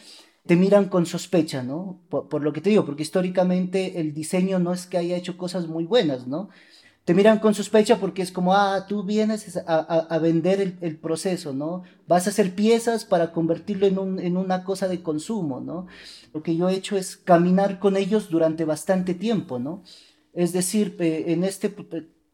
te 0.45 0.57
miran 0.57 0.89
con 0.89 1.05
sospecha, 1.05 1.63
¿no? 1.63 2.01
Por, 2.09 2.41
lo 2.41 2.51
que 2.51 2.59
te 2.59 2.71
digo, 2.71 2.85
porque 2.85 3.03
históricamente 3.03 4.01
el 4.01 4.13
diseño 4.13 4.59
no 4.59 4.73
es 4.73 4.85
que 4.85 4.97
haya 4.97 5.15
hecho 5.15 5.37
cosas 5.37 5.67
muy 5.67 5.85
buenas, 5.85 6.27
¿no? 6.27 6.49
Te 7.09 7.15
miran 7.15 7.39
con 7.39 7.55
sospecha 7.55 7.99
porque 7.99 8.21
es 8.21 8.31
como, 8.31 8.53
ah, 8.53 8.85
tú 8.87 9.01
vienes 9.01 9.59
a, 9.65 10.19
vender 10.19 10.77
el, 10.79 10.97
proceso, 10.97 11.53
¿no? 11.53 11.81
Vas 12.07 12.27
a 12.27 12.29
hacer 12.29 12.53
piezas 12.53 13.03
para 13.03 13.31
convertirlo 13.31 13.87
en, 13.87 13.97
un, 13.97 14.19
en 14.19 14.37
una 14.37 14.63
cosa 14.63 14.87
de 14.87 15.01
consumo, 15.01 15.59
¿no? 15.59 15.87
Lo 16.35 16.43
que 16.43 16.55
yo 16.55 16.69
he 16.69 16.75
hecho 16.75 16.97
es 16.97 17.17
caminar 17.17 17.79
con 17.79 17.97
ellos 17.97 18.29
durante 18.29 18.63
bastante 18.63 19.15
tiempo, 19.15 19.57
¿no? 19.57 19.81
Es 20.33 20.53
decir, 20.53 20.97
eh, 20.99 21.23
en 21.29 21.43
este 21.43 21.73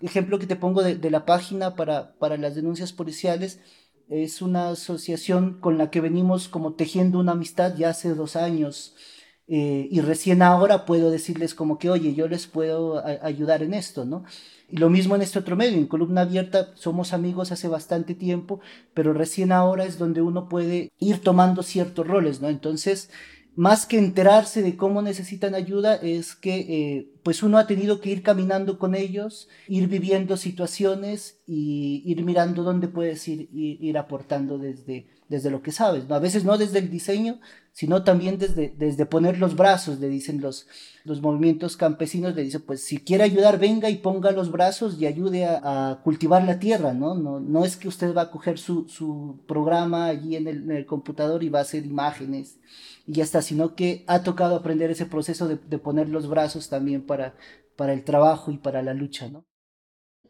ejemplo 0.01 0.39
que 0.39 0.45
te 0.45 0.57
pongo 0.57 0.83
de, 0.83 1.09
la 1.09 1.23
página 1.23 1.77
para, 1.77 2.13
para 2.17 2.35
las 2.35 2.53
denuncias 2.55 2.91
policiales 2.91 3.61
es 4.09 4.41
una 4.41 4.71
asociación 4.71 5.61
con 5.61 5.77
la 5.77 5.89
que 5.89 6.01
venimos 6.01 6.49
como 6.49 6.73
tejiendo 6.73 7.19
una 7.19 7.31
amistad 7.31 7.77
ya 7.77 7.91
hace 7.91 8.13
dos 8.13 8.35
años. 8.35 8.93
Eh, 9.47 9.88
y 9.91 10.01
recién 10.01 10.41
ahora 10.41 10.86
puedo 10.86 11.12
decirles 11.12 11.53
como 11.53 11.77
que, 11.77 11.89
oye, 11.89 12.15
yo 12.15 12.27
les 12.27 12.47
puedo 12.47 13.03
ayudar 13.05 13.62
en 13.62 13.73
esto, 13.73 14.05
¿no? 14.05 14.23
Y 14.69 14.77
lo 14.77 14.89
mismo 14.89 15.15
en 15.15 15.21
este 15.21 15.38
otro 15.38 15.55
medio, 15.55 15.77
en 15.77 15.86
Columna 15.86 16.21
Abierta 16.21 16.71
somos 16.75 17.13
amigos 17.13 17.51
hace 17.51 17.67
bastante 17.67 18.15
tiempo, 18.15 18.60
pero 18.95 19.13
recién 19.13 19.51
ahora 19.51 19.86
es 19.86 19.99
donde 19.99 20.21
uno 20.21 20.49
puede 20.49 20.91
ir 20.99 21.19
tomando 21.21 21.62
ciertos 21.62 22.08
roles, 22.08 22.41
¿no? 22.41 22.49
Entonces, 22.49 23.12
más 23.55 23.86
que 23.86 23.97
enterarse 23.97 24.62
de 24.62 24.75
cómo 24.75 25.01
necesitan 25.01 25.55
ayuda, 25.55 25.95
es 25.95 26.36
que 26.36 26.55
eh, 26.58 27.10
pues 27.23 27.41
uno 27.41 27.58
ha 27.58 27.67
tenido 27.67 28.01
que 28.01 28.10
ir 28.10 28.21
caminando 28.21 28.77
con 28.77 28.95
ellos, 28.95 29.47
ir 29.67 29.88
viviendo 29.88 30.36
situaciones 30.36 31.39
y 31.47 32.03
ir 32.05 32.23
mirando 32.25 32.63
dónde 32.63 32.88
puedes 32.88 33.25
ir, 33.27 33.49
ir, 33.53 33.97
aportando 33.97 34.58
desde, 34.58 35.08
desde 35.29 35.51
lo 35.51 35.62
que 35.62 35.71
sabes, 35.71 36.08
¿no? 36.10 36.15
A 36.15 36.19
veces 36.19 36.43
no 36.43 36.58
desde 36.58 36.79
el 36.79 36.89
diseño, 36.89 37.39
sino 37.75 38.05
también 38.05 38.38
desde, 38.38 38.73
desde 38.77 39.05
poner 39.05 39.38
los 39.38 39.57
brazos, 39.57 39.99
le 39.99 40.07
dicen 40.07 40.39
los, 40.39 40.65
los 41.03 41.21
movimientos 41.21 41.75
campesinos, 41.75 42.33
le 42.33 42.43
dicen, 42.43 42.61
pues 42.61 42.85
si 42.85 42.99
quiere 42.99 43.25
ayudar, 43.25 43.59
venga 43.59 43.89
y 43.89 43.97
ponga 43.97 44.31
los 44.31 44.49
brazos 44.49 44.97
y 44.97 45.05
ayude 45.05 45.43
a, 45.45 45.99
cultivar 46.01 46.45
la 46.45 46.57
tierra, 46.57 46.93
¿no? 46.93 47.15
¿no? 47.15 47.41
No 47.41 47.65
es 47.65 47.75
que 47.75 47.89
usted 47.89 48.15
va 48.15 48.21
a 48.23 48.31
coger 48.31 48.59
su, 48.59 48.88
su 48.88 49.43
programa 49.45 50.05
allí 50.05 50.38
en 50.38 50.47
el, 50.47 50.63
en 50.63 50.71
el, 50.71 50.85
computador 50.85 51.43
y 51.43 51.49
va 51.49 51.59
a 51.59 51.63
hacer 51.63 51.85
imágenes 51.85 52.61
y 53.05 53.15
ya 53.15 53.25
está, 53.25 53.41
sino 53.41 53.75
que 53.75 54.05
ha 54.07 54.23
tocado 54.23 54.55
aprender 54.55 54.89
ese 54.89 55.05
proceso 55.05 55.45
de, 55.49 55.57
de 55.57 55.77
poner 55.77 56.07
los 56.07 56.29
brazos 56.29 56.69
también 56.69 57.05
para, 57.05 57.35
para 57.75 57.91
el 57.91 58.05
trabajo 58.05 58.51
y 58.51 58.57
para 58.57 58.83
la 58.83 58.93
lucha, 58.93 59.27
¿no? 59.27 59.43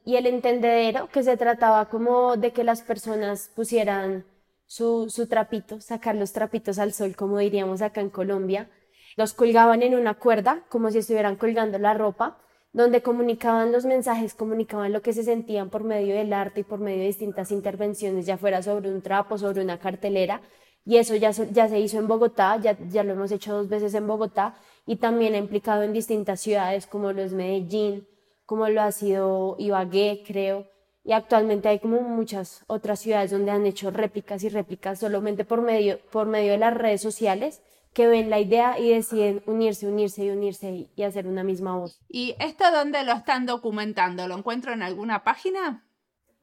Y 0.04 0.16
el 0.16 0.26
entendedero, 0.26 1.10
que 1.10 1.22
se 1.22 1.38
trataba 1.38 1.90
como 1.90 2.38
de 2.38 2.54
que 2.54 2.64
las 2.64 2.82
personas 2.82 3.52
pusieran 3.56 4.26
su, 4.66 5.10
su 5.10 5.28
trapito, 5.28 5.80
sacar 5.82 6.16
los 6.16 6.34
trapitos 6.34 6.80
al 6.80 6.94
sol, 6.94 7.16
como 7.16 7.40
diríamos 7.40 7.82
acá 7.82 8.02
en 8.02 8.10
Colombia, 8.10 8.70
los 9.16 9.34
colgaban 9.34 9.84
en 9.84 9.96
una 9.96 10.16
cuerda, 10.16 10.66
como 10.70 10.92
si 10.92 11.00
estuvieran 11.00 11.36
colgando 11.36 11.78
la 11.80 11.94
ropa, 11.94 12.38
donde 12.74 13.02
comunicaban 13.02 13.72
los 13.72 13.86
mensajes, 13.86 14.34
comunicaban 14.34 14.92
lo 14.92 15.02
que 15.02 15.14
se 15.14 15.24
sentían 15.24 15.70
por 15.70 15.86
medio 15.86 16.14
del 16.14 16.34
arte 16.34 16.60
y 16.60 16.64
por 16.64 16.80
medio 16.80 17.00
de 17.00 17.06
distintas 17.06 17.52
intervenciones, 17.52 18.26
ya 18.26 18.38
fuera 18.38 18.62
sobre 18.62 18.92
un 18.92 19.02
trapo, 19.02 19.38
sobre 19.38 19.62
una 19.62 19.80
cartelera, 19.80 20.42
y 20.84 20.98
eso 20.98 21.16
ya, 21.16 21.32
se 21.34 21.80
hizo 21.80 21.98
en 21.98 22.08
Bogotá, 22.08 22.58
ya, 22.62 22.78
ya 22.90 23.04
lo 23.04 23.14
hemos 23.14 23.32
hecho 23.32 23.56
dos 23.56 23.70
veces 23.70 23.94
en 23.94 24.06
Bogotá, 24.06 24.56
y 24.86 24.98
también 24.98 25.34
ha 25.34 25.38
implicado 25.38 25.84
en 25.84 25.94
distintas 25.94 26.42
ciudades 26.42 26.86
como 26.86 27.14
lo 27.14 27.22
es 27.22 27.34
Medellín, 27.34 28.08
como 28.46 28.68
lo 28.68 28.82
ha 28.82 28.92
sido 28.92 29.56
Ibagué, 29.58 30.24
creo, 30.28 30.68
y 31.06 31.14
actualmente 31.14 31.70
hay 31.70 31.80
como 31.80 32.02
muchas 32.02 32.64
otras 32.66 33.00
ciudades 33.00 33.30
donde 33.30 33.52
han 33.52 33.66
hecho 33.68 33.92
réplicas 33.92 34.44
y 34.44 34.50
réplicas 34.50 35.00
solamente 35.00 35.46
por 35.46 35.62
medio, 35.62 36.00
por 36.12 36.26
medio 36.26 36.54
de 36.54 36.58
las 36.58 36.74
redes 36.74 37.02
sociales 37.02 37.62
que 37.94 38.08
ven 38.08 38.32
la 38.32 38.40
idea 38.40 38.80
y 38.80 38.90
deciden 38.90 39.44
unirse, 39.46 39.88
unirse 39.88 40.26
y 40.26 40.32
unirse 40.32 40.90
y, 40.96 41.04
hacer 41.04 41.28
una 41.28 41.44
misma 41.44 41.78
voz. 41.78 42.02
¿Y 42.10 42.36
esto 42.40 42.66
dónde 42.72 43.04
lo 43.04 43.14
están 43.14 43.46
documentando? 43.46 44.28
¿Lo 44.28 44.36
encuentro 44.36 44.74
en 44.74 44.82
alguna 44.82 45.24
página? 45.24 45.88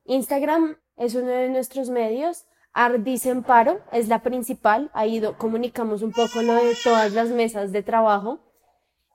Instagram 0.05 0.79
es 0.96 1.14
uno 1.14 1.27
de 1.27 1.51
nuestros 1.51 1.90
medios. 1.90 2.46
Ardicemparo 2.72 3.81
es 3.90 4.09
la 4.09 4.22
principal. 4.22 4.90
Ahí 4.94 5.20
comunicamos 5.37 6.01
un 6.01 6.12
poco 6.12 6.40
lo 6.40 6.55
de 6.55 6.75
todas 6.83 7.12
las 7.12 7.29
mesas 7.29 7.70
de 7.72 7.83
trabajo 7.83 8.40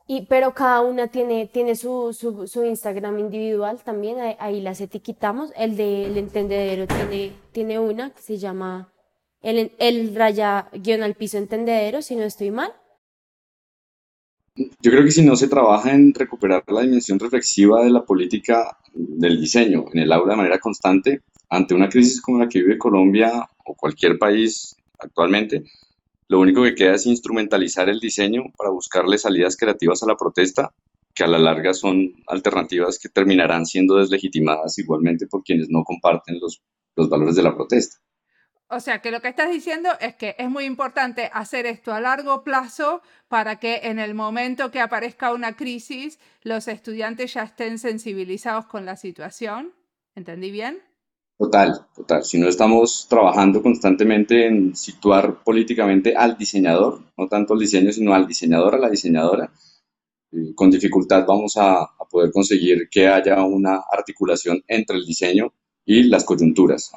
y, 0.08 0.26
pero 0.28 0.54
cada 0.54 0.82
una 0.82 1.08
tiene, 1.08 1.48
tiene 1.48 1.76
su, 1.76 2.14
su, 2.14 2.64
Instagram 2.64 3.20
individual 3.20 3.80
también, 3.84 4.18
ahí, 4.40 4.62
las 4.62 4.80
etiquetamos. 4.80 5.52
El 5.58 5.76
del 5.76 6.18
entendedero 6.18 6.88
tiene, 6.88 7.34
tiene 7.52 7.78
una 7.78 8.12
que 8.12 8.22
se 8.22 8.38
llama 8.38 8.94
el, 9.42 9.74
el 9.80 10.16
raya 10.16 10.70
guion 10.72 11.04
al 11.04 11.16
piso 11.16 11.38
entendedero, 11.38 12.02
si 12.02 12.16
no 12.16 12.24
estoy 12.24 12.52
mal. 12.52 12.72
Yo 14.56 14.92
creo 14.92 15.04
que 15.04 15.12
si 15.12 15.24
no 15.24 15.36
se 15.36 15.50
trabaja 15.50 15.94
en 15.94 16.14
recuperar 16.14 16.64
la 16.68 16.82
dimensión 16.82 17.20
reflexiva 17.20 17.84
de 17.84 17.92
la 17.92 18.06
política 18.06 18.78
del 18.94 19.40
diseño 19.40 19.86
en 19.94 20.00
el 20.00 20.12
aula 20.12 20.34
de 20.34 20.38
manera 20.38 20.58
constante, 20.58 21.22
ante 21.50 21.74
una 21.74 21.90
crisis 21.90 22.22
como 22.22 22.40
la 22.40 22.50
que 22.50 22.62
vive 22.62 22.78
Colombia 22.78 23.48
o 23.66 23.76
cualquier 23.76 24.18
país 24.18 24.76
actualmente, 25.00 25.64
lo 26.30 26.40
único 26.40 26.64
que 26.64 26.76
queda 26.76 26.96
es 26.96 27.06
instrumentalizar 27.06 27.90
el 27.90 28.00
diseño 28.00 28.44
para 28.58 28.70
buscarle 28.70 29.18
salidas 29.18 29.56
creativas 29.56 30.04
a 30.04 30.08
la 30.08 30.18
protesta, 30.18 30.74
que 31.16 31.24
a 31.24 31.28
la 31.28 31.40
larga 31.40 31.74
son 31.74 32.14
alternativas 32.28 33.00
que 33.00 33.10
terminarán 33.10 33.66
siendo 33.66 33.96
deslegitimadas 33.96 34.78
igualmente 34.78 35.28
por 35.28 35.44
quienes 35.44 35.70
no 35.70 35.84
comparten 35.84 36.40
los, 36.40 36.62
los 36.96 37.10
valores 37.10 37.36
de 37.36 37.44
la 37.44 37.56
protesta. 37.56 37.98
O 38.70 38.82
sea, 38.82 39.02
que 39.02 39.12
lo 39.12 39.22
que 39.22 39.30
estás 39.30 39.50
diciendo 39.50 39.90
es 40.02 40.16
que 40.16 40.36
es 40.38 40.50
muy 40.50 40.66
importante 40.66 41.30
hacer 41.34 41.66
esto 41.66 41.94
a 41.94 42.02
largo 42.02 42.44
plazo 42.44 43.02
para 43.30 43.60
que 43.60 43.80
en 43.84 43.98
el 43.98 44.14
momento 44.14 44.72
que 44.72 44.82
aparezca 44.82 45.34
una 45.34 45.56
crisis 45.56 46.20
los 46.42 46.68
estudiantes 46.68 47.34
ya 47.34 47.44
estén 47.44 47.80
sensibilizados 47.80 48.66
con 48.66 48.86
la 48.86 48.98
situación. 48.98 49.74
¿Entendí 50.16 50.52
bien? 50.52 50.82
Total, 51.38 51.86
total. 51.96 52.24
Si 52.24 52.40
no 52.40 52.48
estamos 52.48 53.06
trabajando 53.08 53.62
constantemente 53.62 54.48
en 54.48 54.76
situar 54.76 55.44
políticamente 55.44 56.16
al 56.16 56.36
diseñador, 56.36 57.00
no 57.16 57.28
tanto 57.28 57.54
al 57.54 57.60
diseño, 57.60 57.92
sino 57.92 58.16
al 58.16 58.28
diseñador, 58.28 58.74
a 58.74 58.80
la 58.80 58.90
diseñadora, 58.90 59.52
eh, 60.32 60.56
con 60.56 60.72
dificultad 60.72 61.26
vamos 61.28 61.56
a, 61.58 61.88
poder 62.10 62.32
conseguir 62.32 62.88
que 62.90 63.06
haya 63.08 63.44
una 63.44 63.84
articulación 63.92 64.64
entre 64.66 64.96
el 64.96 65.06
diseño 65.06 65.54
y 65.86 66.04
las 66.04 66.24
coyunturas. 66.24 66.90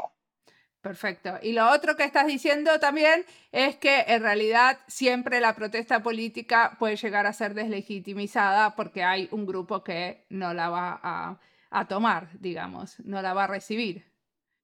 Perfecto. 0.80 1.34
Y 1.42 1.52
lo 1.52 1.68
otro 1.72 1.96
que 1.96 2.04
estás 2.04 2.28
diciendo 2.28 2.78
también 2.78 3.24
es 3.50 3.76
que 3.76 4.04
en 4.06 4.22
realidad 4.22 4.78
siempre 4.86 5.40
la 5.40 5.56
protesta 5.56 6.00
política 6.02 6.76
puede 6.78 6.94
llegar 6.94 7.26
a 7.26 7.32
ser 7.32 7.54
deslegitimizada 7.54 8.76
porque 8.76 9.02
hay 9.02 9.28
un 9.32 9.46
grupo 9.46 9.82
que 9.82 10.24
no 10.30 10.54
la 10.54 10.70
va 10.70 11.38
a 11.70 11.88
tomar, 11.88 12.30
digamos, 12.38 13.00
no 13.00 13.20
la 13.20 13.34
va 13.34 13.44
a 13.44 13.48
recibir. 13.48 14.09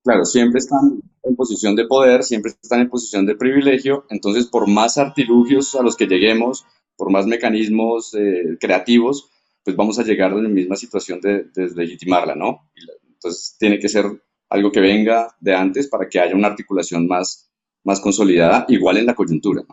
Claro, 0.07 0.25
siempre 0.25 0.61
están 0.61 1.03
en 1.25 1.35
posición 1.35 1.75
de 1.75 1.85
poder, 1.85 2.23
siempre 2.23 2.53
están 2.53 2.81
en 2.81 2.89
posición 2.89 3.27
de 3.27 3.35
privilegio, 3.35 4.07
entonces 4.09 4.47
por 4.47 4.69
más 4.69 4.99
artilugios 4.99 5.75
a 5.75 5.83
los 5.83 5.97
que 5.97 6.07
lleguemos, 6.07 6.65
por 6.97 7.11
más 7.11 7.27
mecanismos 7.27 8.15
eh, 8.15 8.57
creativos, 8.61 9.29
pues 9.65 9.75
vamos 9.75 9.99
a 9.99 10.05
llegar 10.05 10.31
a 10.31 10.37
la 10.37 10.49
misma 10.49 10.77
situación 10.77 11.21
de, 11.21 11.47
deslegitimarla, 11.53 12.37
¿no? 12.37 12.71
Entonces 13.15 13.57
tiene 13.59 13.81
que 13.81 13.89
ser 13.89 14.05
algo 14.49 14.71
que 14.71 14.79
venga 14.79 15.35
de 15.41 15.57
antes 15.57 15.89
para 15.89 16.09
que 16.09 16.21
haya 16.21 16.37
una 16.37 16.47
articulación 16.47 17.09
más, 17.09 17.51
más 17.83 17.99
consolidada, 17.99 18.65
igual 18.69 18.99
en 18.99 19.07
la 19.07 19.17
coyuntura. 19.17 19.65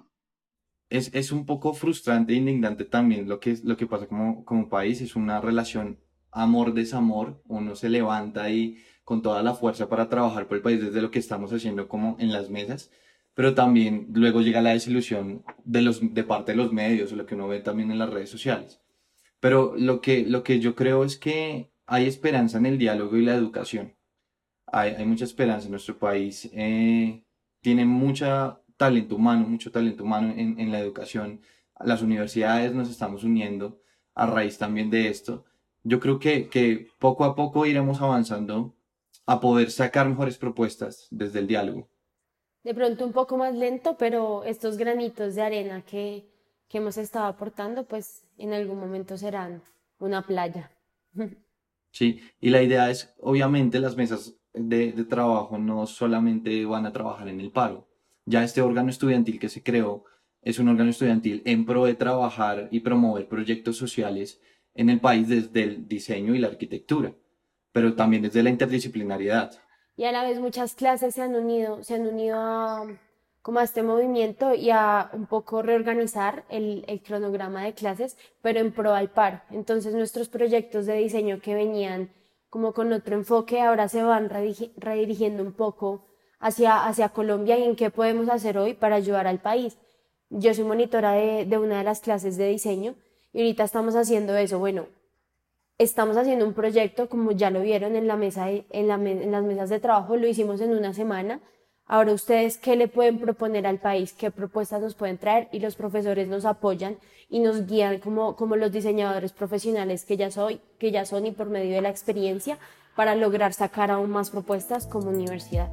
Es, 0.89 1.11
es, 1.13 1.31
un 1.31 1.45
poco 1.45 1.75
frustrante 1.75 2.33
e 2.33 2.37
indignante 2.37 2.85
también 2.85 3.29
lo 3.29 3.39
que, 3.39 3.55
lo 3.63 3.77
que 3.77 3.85
pasa 3.85 4.07
como, 4.07 4.43
como 4.45 4.67
país, 4.67 4.99
es 4.99 5.15
una 5.15 5.39
relación 5.39 5.99
amor-desamor, 6.31 7.39
uno 7.45 7.75
se 7.75 7.89
levanta 7.89 8.49
y 8.49 8.77
con 9.03 9.21
toda 9.21 9.43
la 9.43 9.53
fuerza 9.53 9.89
para 9.89 10.09
trabajar 10.09 10.47
por 10.47 10.57
el 10.57 10.63
país 10.63 10.81
desde 10.81 11.01
lo 11.01 11.11
que 11.11 11.19
estamos 11.19 11.51
haciendo 11.51 11.87
como 11.87 12.15
en 12.19 12.31
las 12.31 12.49
mesas, 12.49 12.91
pero 13.33 13.55
también 13.55 14.07
luego 14.13 14.41
llega 14.41 14.61
la 14.61 14.71
desilusión 14.71 15.43
de, 15.63 15.81
los, 15.81 16.13
de 16.13 16.23
parte 16.23 16.51
de 16.51 16.57
los 16.57 16.71
medios, 16.71 17.11
lo 17.11 17.25
que 17.25 17.35
uno 17.35 17.47
ve 17.47 17.59
también 17.59 17.91
en 17.91 17.99
las 17.99 18.09
redes 18.09 18.29
sociales. 18.29 18.81
Pero 19.39 19.73
lo 19.77 20.01
que, 20.01 20.25
lo 20.25 20.43
que 20.43 20.59
yo 20.59 20.75
creo 20.75 21.03
es 21.03 21.17
que 21.17 21.71
hay 21.85 22.07
esperanza 22.07 22.57
en 22.57 22.65
el 22.65 22.77
diálogo 22.77 23.17
y 23.17 23.25
la 23.25 23.35
educación. 23.35 23.95
Hay, 24.67 24.91
hay 24.91 25.05
mucha 25.05 25.25
esperanza 25.25 25.65
en 25.65 25.71
nuestro 25.71 25.97
país. 25.97 26.49
Eh, 26.53 27.23
tiene 27.61 27.85
mucho 27.85 28.61
talento 28.77 29.15
humano, 29.15 29.47
mucho 29.47 29.71
talento 29.71 30.03
humano 30.03 30.33
en, 30.37 30.59
en 30.59 30.71
la 30.71 30.79
educación. 30.79 31.41
Las 31.83 32.01
universidades 32.01 32.73
nos 32.73 32.89
estamos 32.89 33.23
uniendo 33.23 33.81
a 34.15 34.27
raíz 34.27 34.57
también 34.57 34.89
de 34.89 35.09
esto. 35.09 35.45
Yo 35.83 35.99
creo 35.99 36.19
que, 36.19 36.47
que 36.47 36.87
poco 36.99 37.25
a 37.25 37.35
poco 37.35 37.65
iremos 37.65 38.01
avanzando 38.01 38.75
a 39.25 39.39
poder 39.39 39.71
sacar 39.71 40.07
mejores 40.07 40.37
propuestas 40.37 41.07
desde 41.11 41.39
el 41.39 41.47
diálogo. 41.47 41.89
De 42.63 42.73
pronto 42.73 43.05
un 43.05 43.11
poco 43.11 43.37
más 43.37 43.53
lento, 43.53 43.97
pero 43.97 44.43
estos 44.43 44.77
granitos 44.77 45.35
de 45.35 45.41
arena 45.41 45.83
que, 45.85 46.25
que 46.69 46.77
hemos 46.77 46.97
estado 46.97 47.25
aportando, 47.25 47.85
pues 47.85 48.23
en 48.37 48.53
algún 48.53 48.79
momento 48.79 49.17
serán 49.17 49.61
una 49.99 50.25
playa. 50.25 50.71
Sí, 51.95 52.21
y 52.41 52.49
la 52.49 52.63
idea 52.63 52.89
es, 52.89 53.13
obviamente, 53.19 53.79
las 53.79 53.95
mesas 53.95 54.35
de, 54.51 54.93
de, 54.93 55.03
trabajo 55.03 55.59
no 55.59 55.85
solamente 55.85 56.65
van 56.65 56.87
a 56.87 56.91
trabajar 56.91 57.27
en 57.27 57.39
el 57.39 57.51
paro. 57.51 57.87
Ya 58.25 58.43
este 58.43 58.63
órgano 58.63 58.89
estudiantil 58.89 59.39
que 59.39 59.47
se 59.47 59.61
creó 59.61 60.03
es 60.41 60.57
un 60.57 60.69
órgano 60.69 60.89
estudiantil 60.89 61.43
en 61.45 61.67
pro 61.67 61.85
de 61.85 61.93
trabajar 61.93 62.67
y 62.71 62.79
promover 62.79 63.27
proyectos 63.27 63.77
sociales 63.77 64.41
en 64.73 64.89
el 64.89 65.01
país 65.01 65.27
desde 65.27 65.61
el 65.61 65.87
diseño 65.87 66.33
y 66.33 66.39
la 66.39 66.47
arquitectura 66.47 67.13
pero 67.73 67.95
también 67.95 68.23
desde 68.23 68.43
la 68.43 68.51
interdisciplinariedad. 68.51 69.51
Y 69.97 70.05
a 70.05 70.11
la 70.11 70.23
vez 70.23 70.39
muchas 70.39 70.75
clases 70.75 71.15
se 71.15 71.21
han 71.21 71.35
unido, 71.35 71.83
se 71.83 71.95
han 71.95 72.07
unido 72.07 72.37
a, 72.39 72.85
este 73.61 73.83
movimiento 73.83 74.53
y 74.53 74.69
a 74.69 75.09
un 75.11 75.25
poco 75.27 75.61
reorganizar 75.61 76.45
el, 76.49 76.85
cronograma 77.05 77.63
de 77.63 77.73
clases, 77.73 78.17
pero 78.41 78.59
en 78.59 78.71
pro 78.71 78.93
al 78.93 79.09
paro. 79.09 79.41
Entonces 79.51 79.93
nuestros 79.93 80.29
proyectos 80.29 80.85
de 80.85 80.95
diseño 80.95 81.41
que 81.41 81.53
venían 81.53 82.09
como 82.49 82.73
con 82.73 82.93
otro 82.93 83.15
enfoque 83.15 83.61
ahora 83.61 83.89
se 83.89 84.03
van 84.03 84.29
redirigiendo 84.29 85.43
un 85.43 85.53
poco 85.53 86.05
hacia, 86.39 86.85
hacia 86.85 87.09
Colombia 87.09 87.57
y 87.57 87.63
en 87.63 87.75
qué 87.75 87.89
podemos 87.89 88.29
hacer 88.29 88.57
hoy 88.57 88.75
para 88.75 88.95
ayudar 88.95 89.27
al 89.27 89.39
país. 89.39 89.77
Yo 90.29 90.53
soy 90.53 90.63
monitora 90.63 91.13
de, 91.13 91.45
de 91.45 91.57
una 91.57 91.79
de 91.79 91.83
las 91.83 91.99
clases 91.99 92.37
de 92.37 92.47
diseño 92.47 92.95
y 93.33 93.39
ahorita 93.39 93.63
estamos 93.63 93.95
haciendo 93.95 94.35
eso. 94.37 94.59
Bueno, 94.59 94.87
Estamos 95.83 96.15
haciendo 96.15 96.45
un 96.45 96.53
proyecto, 96.53 97.09
como 97.09 97.33
ya 97.33 97.49
lo 97.49 97.61
vieron 97.61 97.97
en, 97.97 98.07
la 98.07 98.15
mesa 98.15 98.49
en, 98.49 98.65
en 98.71 99.31
las 99.31 99.43
mesas 99.43 99.69
de 99.69 99.81
trabajo, 99.81 100.15
lo 100.15 100.25
hicimos 100.25 100.61
en 100.61 100.71
una 100.71 100.93
semana. 100.93 101.41
Ahora 101.85 102.13
ustedes, 102.13 102.57
¿qué 102.57 102.77
le 102.77 102.87
pueden 102.87 103.19
proponer 103.19 103.67
al 103.67 103.79
país? 103.79 104.13
¿Qué 104.13 104.31
propuestas 104.31 104.81
nos 104.81 104.95
pueden 104.95 105.17
traer? 105.17 105.49
Y 105.51 105.59
los 105.59 105.75
profesores 105.75 106.29
nos 106.29 106.45
apoyan 106.45 106.95
y 107.29 107.41
nos 107.41 107.67
guían 107.67 107.99
como, 107.99 108.37
como 108.37 108.55
los 108.55 108.71
diseñadores 108.71 109.33
profesionales 109.33 110.05
que 110.05 110.15
ya, 110.15 110.31
soy, 110.31 110.61
que 110.79 110.91
ya 110.91 111.03
son 111.03 111.25
y 111.25 111.31
por 111.31 111.49
medio 111.49 111.75
de 111.75 111.81
la 111.81 111.89
experiencia 111.89 112.57
para 112.95 113.13
lograr 113.15 113.51
sacar 113.51 113.91
aún 113.91 114.09
más 114.09 114.29
propuestas 114.29 114.87
como 114.87 115.09
universidad. 115.09 115.67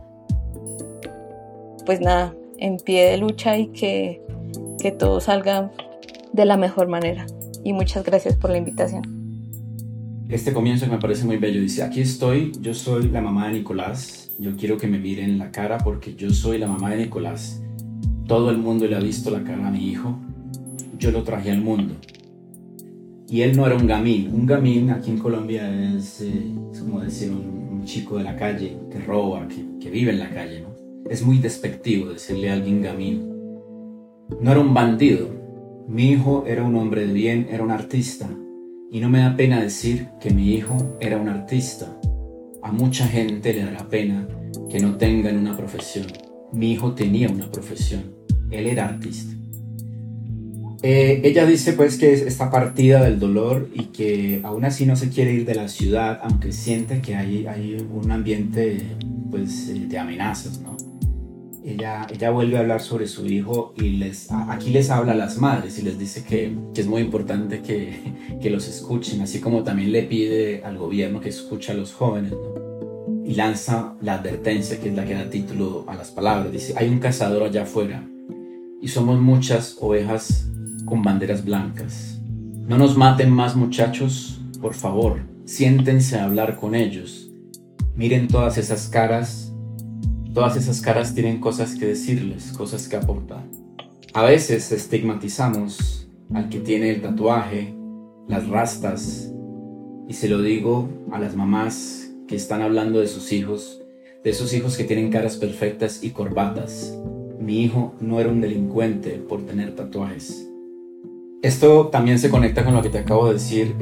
pues 1.87 2.01
nada, 2.01 2.35
en 2.59 2.79
pie 2.79 3.11
de 3.11 3.17
lucha 3.17 3.57
y 3.57 3.69
que, 3.69 4.21
que 4.83 4.91
todo 4.91 5.21
salga 5.21 5.71
de 6.33 6.45
la 6.47 6.57
mejor 6.57 6.89
manera. 6.89 7.27
Y 7.63 7.73
muchas 7.75 8.03
gracias 8.05 8.35
por 8.37 8.51
la 8.51 8.59
invitación. 8.59 9.20
Este 10.31 10.53
comienzo 10.53 10.87
me 10.87 10.99
parece 10.99 11.24
muy 11.24 11.39
bello. 11.39 11.61
Dice, 11.61 11.83
aquí 11.83 12.01
estoy, 12.01 12.53
yo 12.61 12.72
soy 12.72 13.09
la 13.09 13.20
mamá 13.20 13.49
de 13.49 13.55
Nicolás. 13.55 14.31
Yo 14.39 14.55
quiero 14.57 14.76
que 14.76 14.87
me 14.87 15.01
miren 15.01 15.39
la 15.39 15.51
cara 15.51 15.78
porque 15.78 16.14
yo 16.14 16.31
soy 16.31 16.59
la 16.59 16.68
mamá 16.68 16.91
de 16.91 16.99
Nicolás. 16.99 17.61
Todo 18.28 18.51
el 18.51 18.59
mundo 18.59 18.87
le 18.87 18.95
ha 18.95 19.01
visto 19.01 19.31
la 19.33 19.43
cara 19.43 19.66
a 19.66 19.72
mi 19.72 19.89
hijo. 19.89 20.20
Yo 20.97 21.11
lo 21.11 21.24
traje 21.24 21.51
al 21.51 21.61
mundo. 21.61 21.97
Y 23.28 23.41
él 23.41 23.57
no 23.57 23.66
era 23.66 23.74
un 23.74 23.89
gamín. 23.89 24.33
Un 24.33 24.47
gamín 24.47 24.91
aquí 24.91 25.11
en 25.11 25.18
Colombia 25.18 25.68
es, 25.97 26.20
eh, 26.20 26.55
como 26.78 27.01
decir 27.01 27.33
un, 27.33 27.85
chico 27.85 28.18
de 28.18 28.24
la 28.24 28.37
calle 28.37 28.76
que 28.93 29.01
roba, 29.01 29.49
que, 29.49 29.64
que 29.81 29.91
vive 29.91 30.12
en 30.12 30.18
la 30.20 30.31
calle. 30.31 30.64
Es 31.09 31.24
muy 31.24 31.39
despectivo 31.39 32.12
decirle 32.12 32.51
a 32.51 32.53
alguien 32.53 32.83
gamín. 32.83 33.26
No 34.41 34.53
era 34.53 34.61
un 34.61 34.74
bandido. 34.74 35.28
Mi 35.89 36.11
hijo 36.11 36.45
era 36.47 36.62
un 36.62 36.76
hombre 36.76 37.07
de 37.07 37.12
bien, 37.12 37.49
era 37.51 37.64
un 37.64 37.72
artista. 37.72 38.28
Y 38.93 38.99
no 38.99 39.09
me 39.09 39.20
da 39.20 39.36
pena 39.36 39.62
decir 39.62 40.09
que 40.20 40.30
mi 40.30 40.53
hijo 40.53 40.99
era 41.01 41.16
un 41.16 41.28
artista. 41.28 41.86
A 42.61 42.72
mucha 42.72 43.07
gente 43.07 43.55
le 43.55 43.64
dará 43.64 43.88
pena 43.88 44.26
que 44.68 44.80
no 44.80 44.97
tengan 44.97 45.38
una 45.38 45.57
profesión. 45.57 46.07
Mi 46.53 46.72
hijo 46.72 46.93
tenía 46.93 47.28
una 47.28 47.49
profesión. 47.51 48.16
Él 48.51 48.66
era 48.66 48.86
artista. 48.86 49.32
Eh, 50.82 51.20
ella 51.24 51.47
dice 51.47 51.74
pues 51.74 51.99
que 51.99 52.12
está 52.12 52.51
partida 52.51 53.05
del 53.05 53.20
dolor 53.20 53.68
y 53.74 53.84
que 53.86 54.41
aún 54.43 54.64
así 54.64 54.86
no 54.86 54.97
se 54.97 55.11
quiere 55.11 55.34
ir 55.34 55.45
de 55.45 55.55
la 55.55 55.68
ciudad, 55.68 56.18
aunque 56.22 56.53
siente 56.53 57.01
que 57.01 57.14
hay, 57.14 57.47
hay 57.47 57.76
un 57.93 58.11
ambiente 58.11 58.80
pues 59.30 59.68
eh, 59.68 59.86
de 59.86 59.99
amenazas, 59.99 60.61
¿no? 60.62 60.76
Ella, 61.65 62.07
ella 62.11 62.31
vuelve 62.31 62.57
a 62.57 62.61
hablar 62.61 62.81
sobre 62.81 63.07
su 63.07 63.27
hijo 63.27 63.75
y 63.77 63.91
les, 63.91 64.31
aquí 64.31 64.71
les 64.71 64.89
habla 64.89 65.13
a 65.13 65.17
las 65.17 65.39
madres 65.39 65.79
y 65.79 65.83
les 65.83 65.99
dice 65.99 66.25
que, 66.25 66.57
que 66.75 66.81
es 66.81 66.87
muy 66.87 67.03
importante 67.03 67.61
que, 67.61 68.15
que, 68.41 68.49
los 68.49 68.67
escuchen, 68.67 69.21
así 69.21 69.41
como 69.41 69.63
también 69.63 69.93
le 69.93 70.05
pide 70.05 70.65
al 70.65 70.79
gobierno 70.79 71.21
que 71.21 71.29
escuche 71.29 71.73
a 71.73 71.75
los 71.75 71.93
jóvenes. 71.93 72.33
Y 73.25 73.35
lanza 73.35 73.95
la 74.01 74.15
advertencia, 74.15 74.81
que 74.81 74.89
es 74.89 74.95
la 74.95 75.05
que 75.05 75.15
da 75.15 75.29
título 75.29 75.85
a 75.87 75.95
las 75.95 76.11
palabras. 76.11 76.51
Dice, 76.51 76.75
hay 76.77 76.89
un 76.89 76.99
cazador 76.99 77.43
allá 77.43 77.63
afuera 77.63 78.05
y 78.81 78.89
somos 78.89 79.21
muchas 79.21 79.77
ovejas 79.81 80.49
con 80.87 81.03
banderas 81.03 81.45
blancas. 81.45 82.21
No 82.67 82.79
nos 82.79 82.97
maten 82.97 83.31
más 83.31 83.55
muchachos, 83.55 84.41
por 84.61 84.75
favor, 84.75 85.21
siéntense 85.45 86.19
a 86.19 86.25
hablar 86.25 86.57
con 86.57 86.75
ellos. 86.75 87.31
Miren 87.95 88.29
todas 88.29 88.57
esas 88.57 88.89
caras, 88.89 89.49
todas 90.33 90.57
esas 90.57 90.81
caras 90.81 91.14
tienen 91.14 91.41
cosas 91.41 91.74
que 91.74 91.87
decirles, 91.87 92.53
cosas 92.53 92.89
que 92.89 92.97
aportar. 92.97 93.45
A 94.12 94.24
veces 94.24 94.70
estigmatizamos 94.72 96.09
al 96.35 96.49
que 96.49 96.61
tiene 96.61 96.91
el 96.91 97.03
tatuaje, 97.03 97.74
las 98.28 98.49
rastas, 98.49 99.33
y 100.09 100.14
se 100.14 100.28
lo 100.28 100.43
digo 100.43 100.89
a 101.12 101.18
las 101.18 101.37
mamás 101.37 102.11
que 102.26 102.37
están 102.37 102.62
hablando 102.62 103.01
de 103.01 103.07
sus 103.07 103.33
hijos, 103.33 103.81
de 104.24 104.31
esos 104.31 104.53
hijos 104.53 104.76
que 104.76 104.85
tienen 104.85 105.11
caras 105.11 105.37
perfectas 105.37 106.03
y 106.03 106.11
corbatas. 106.11 106.97
Mi 107.41 107.62
hijo 107.62 107.95
no 108.01 108.20
era 108.20 108.28
un 108.28 108.41
delincuente 108.41 109.12
por 109.12 109.47
tener 109.47 109.74
tatuajes. 109.74 110.47
Esto 111.43 111.89
también 111.89 112.18
se 112.18 112.28
conecta 112.28 112.64
con 112.64 112.74
lo 112.74 112.83
que 112.83 112.91
te 112.91 112.99
acabo 112.99 113.28
de 113.28 113.35
decir, 113.35 113.74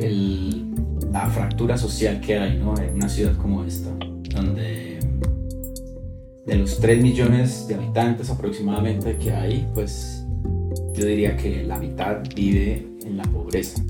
la 1.12 1.28
fractura 1.28 1.76
social 1.76 2.20
que 2.20 2.38
hay 2.38 2.56
¿no? 2.56 2.78
en 2.78 2.94
una 2.94 3.08
ciudad 3.08 3.36
como 3.36 3.64
esta, 3.64 3.90
donde 4.34 4.87
de 6.48 6.56
los 6.56 6.80
3 6.80 7.02
millones 7.02 7.68
de 7.68 7.74
habitantes 7.74 8.30
aproximadamente 8.30 9.16
que 9.18 9.30
hay, 9.30 9.68
pues 9.74 10.24
yo 10.94 11.04
diría 11.04 11.36
que 11.36 11.62
la 11.62 11.78
mitad 11.78 12.22
vive 12.34 12.88
en 13.04 13.18
la 13.18 13.24
pobreza 13.24 13.82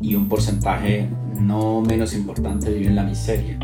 y 0.00 0.14
un 0.14 0.26
porcentaje 0.26 1.06
no 1.38 1.82
menos 1.82 2.14
importante 2.14 2.72
vive 2.72 2.86
en 2.86 2.96
la 2.96 3.04
miseria. 3.04 3.58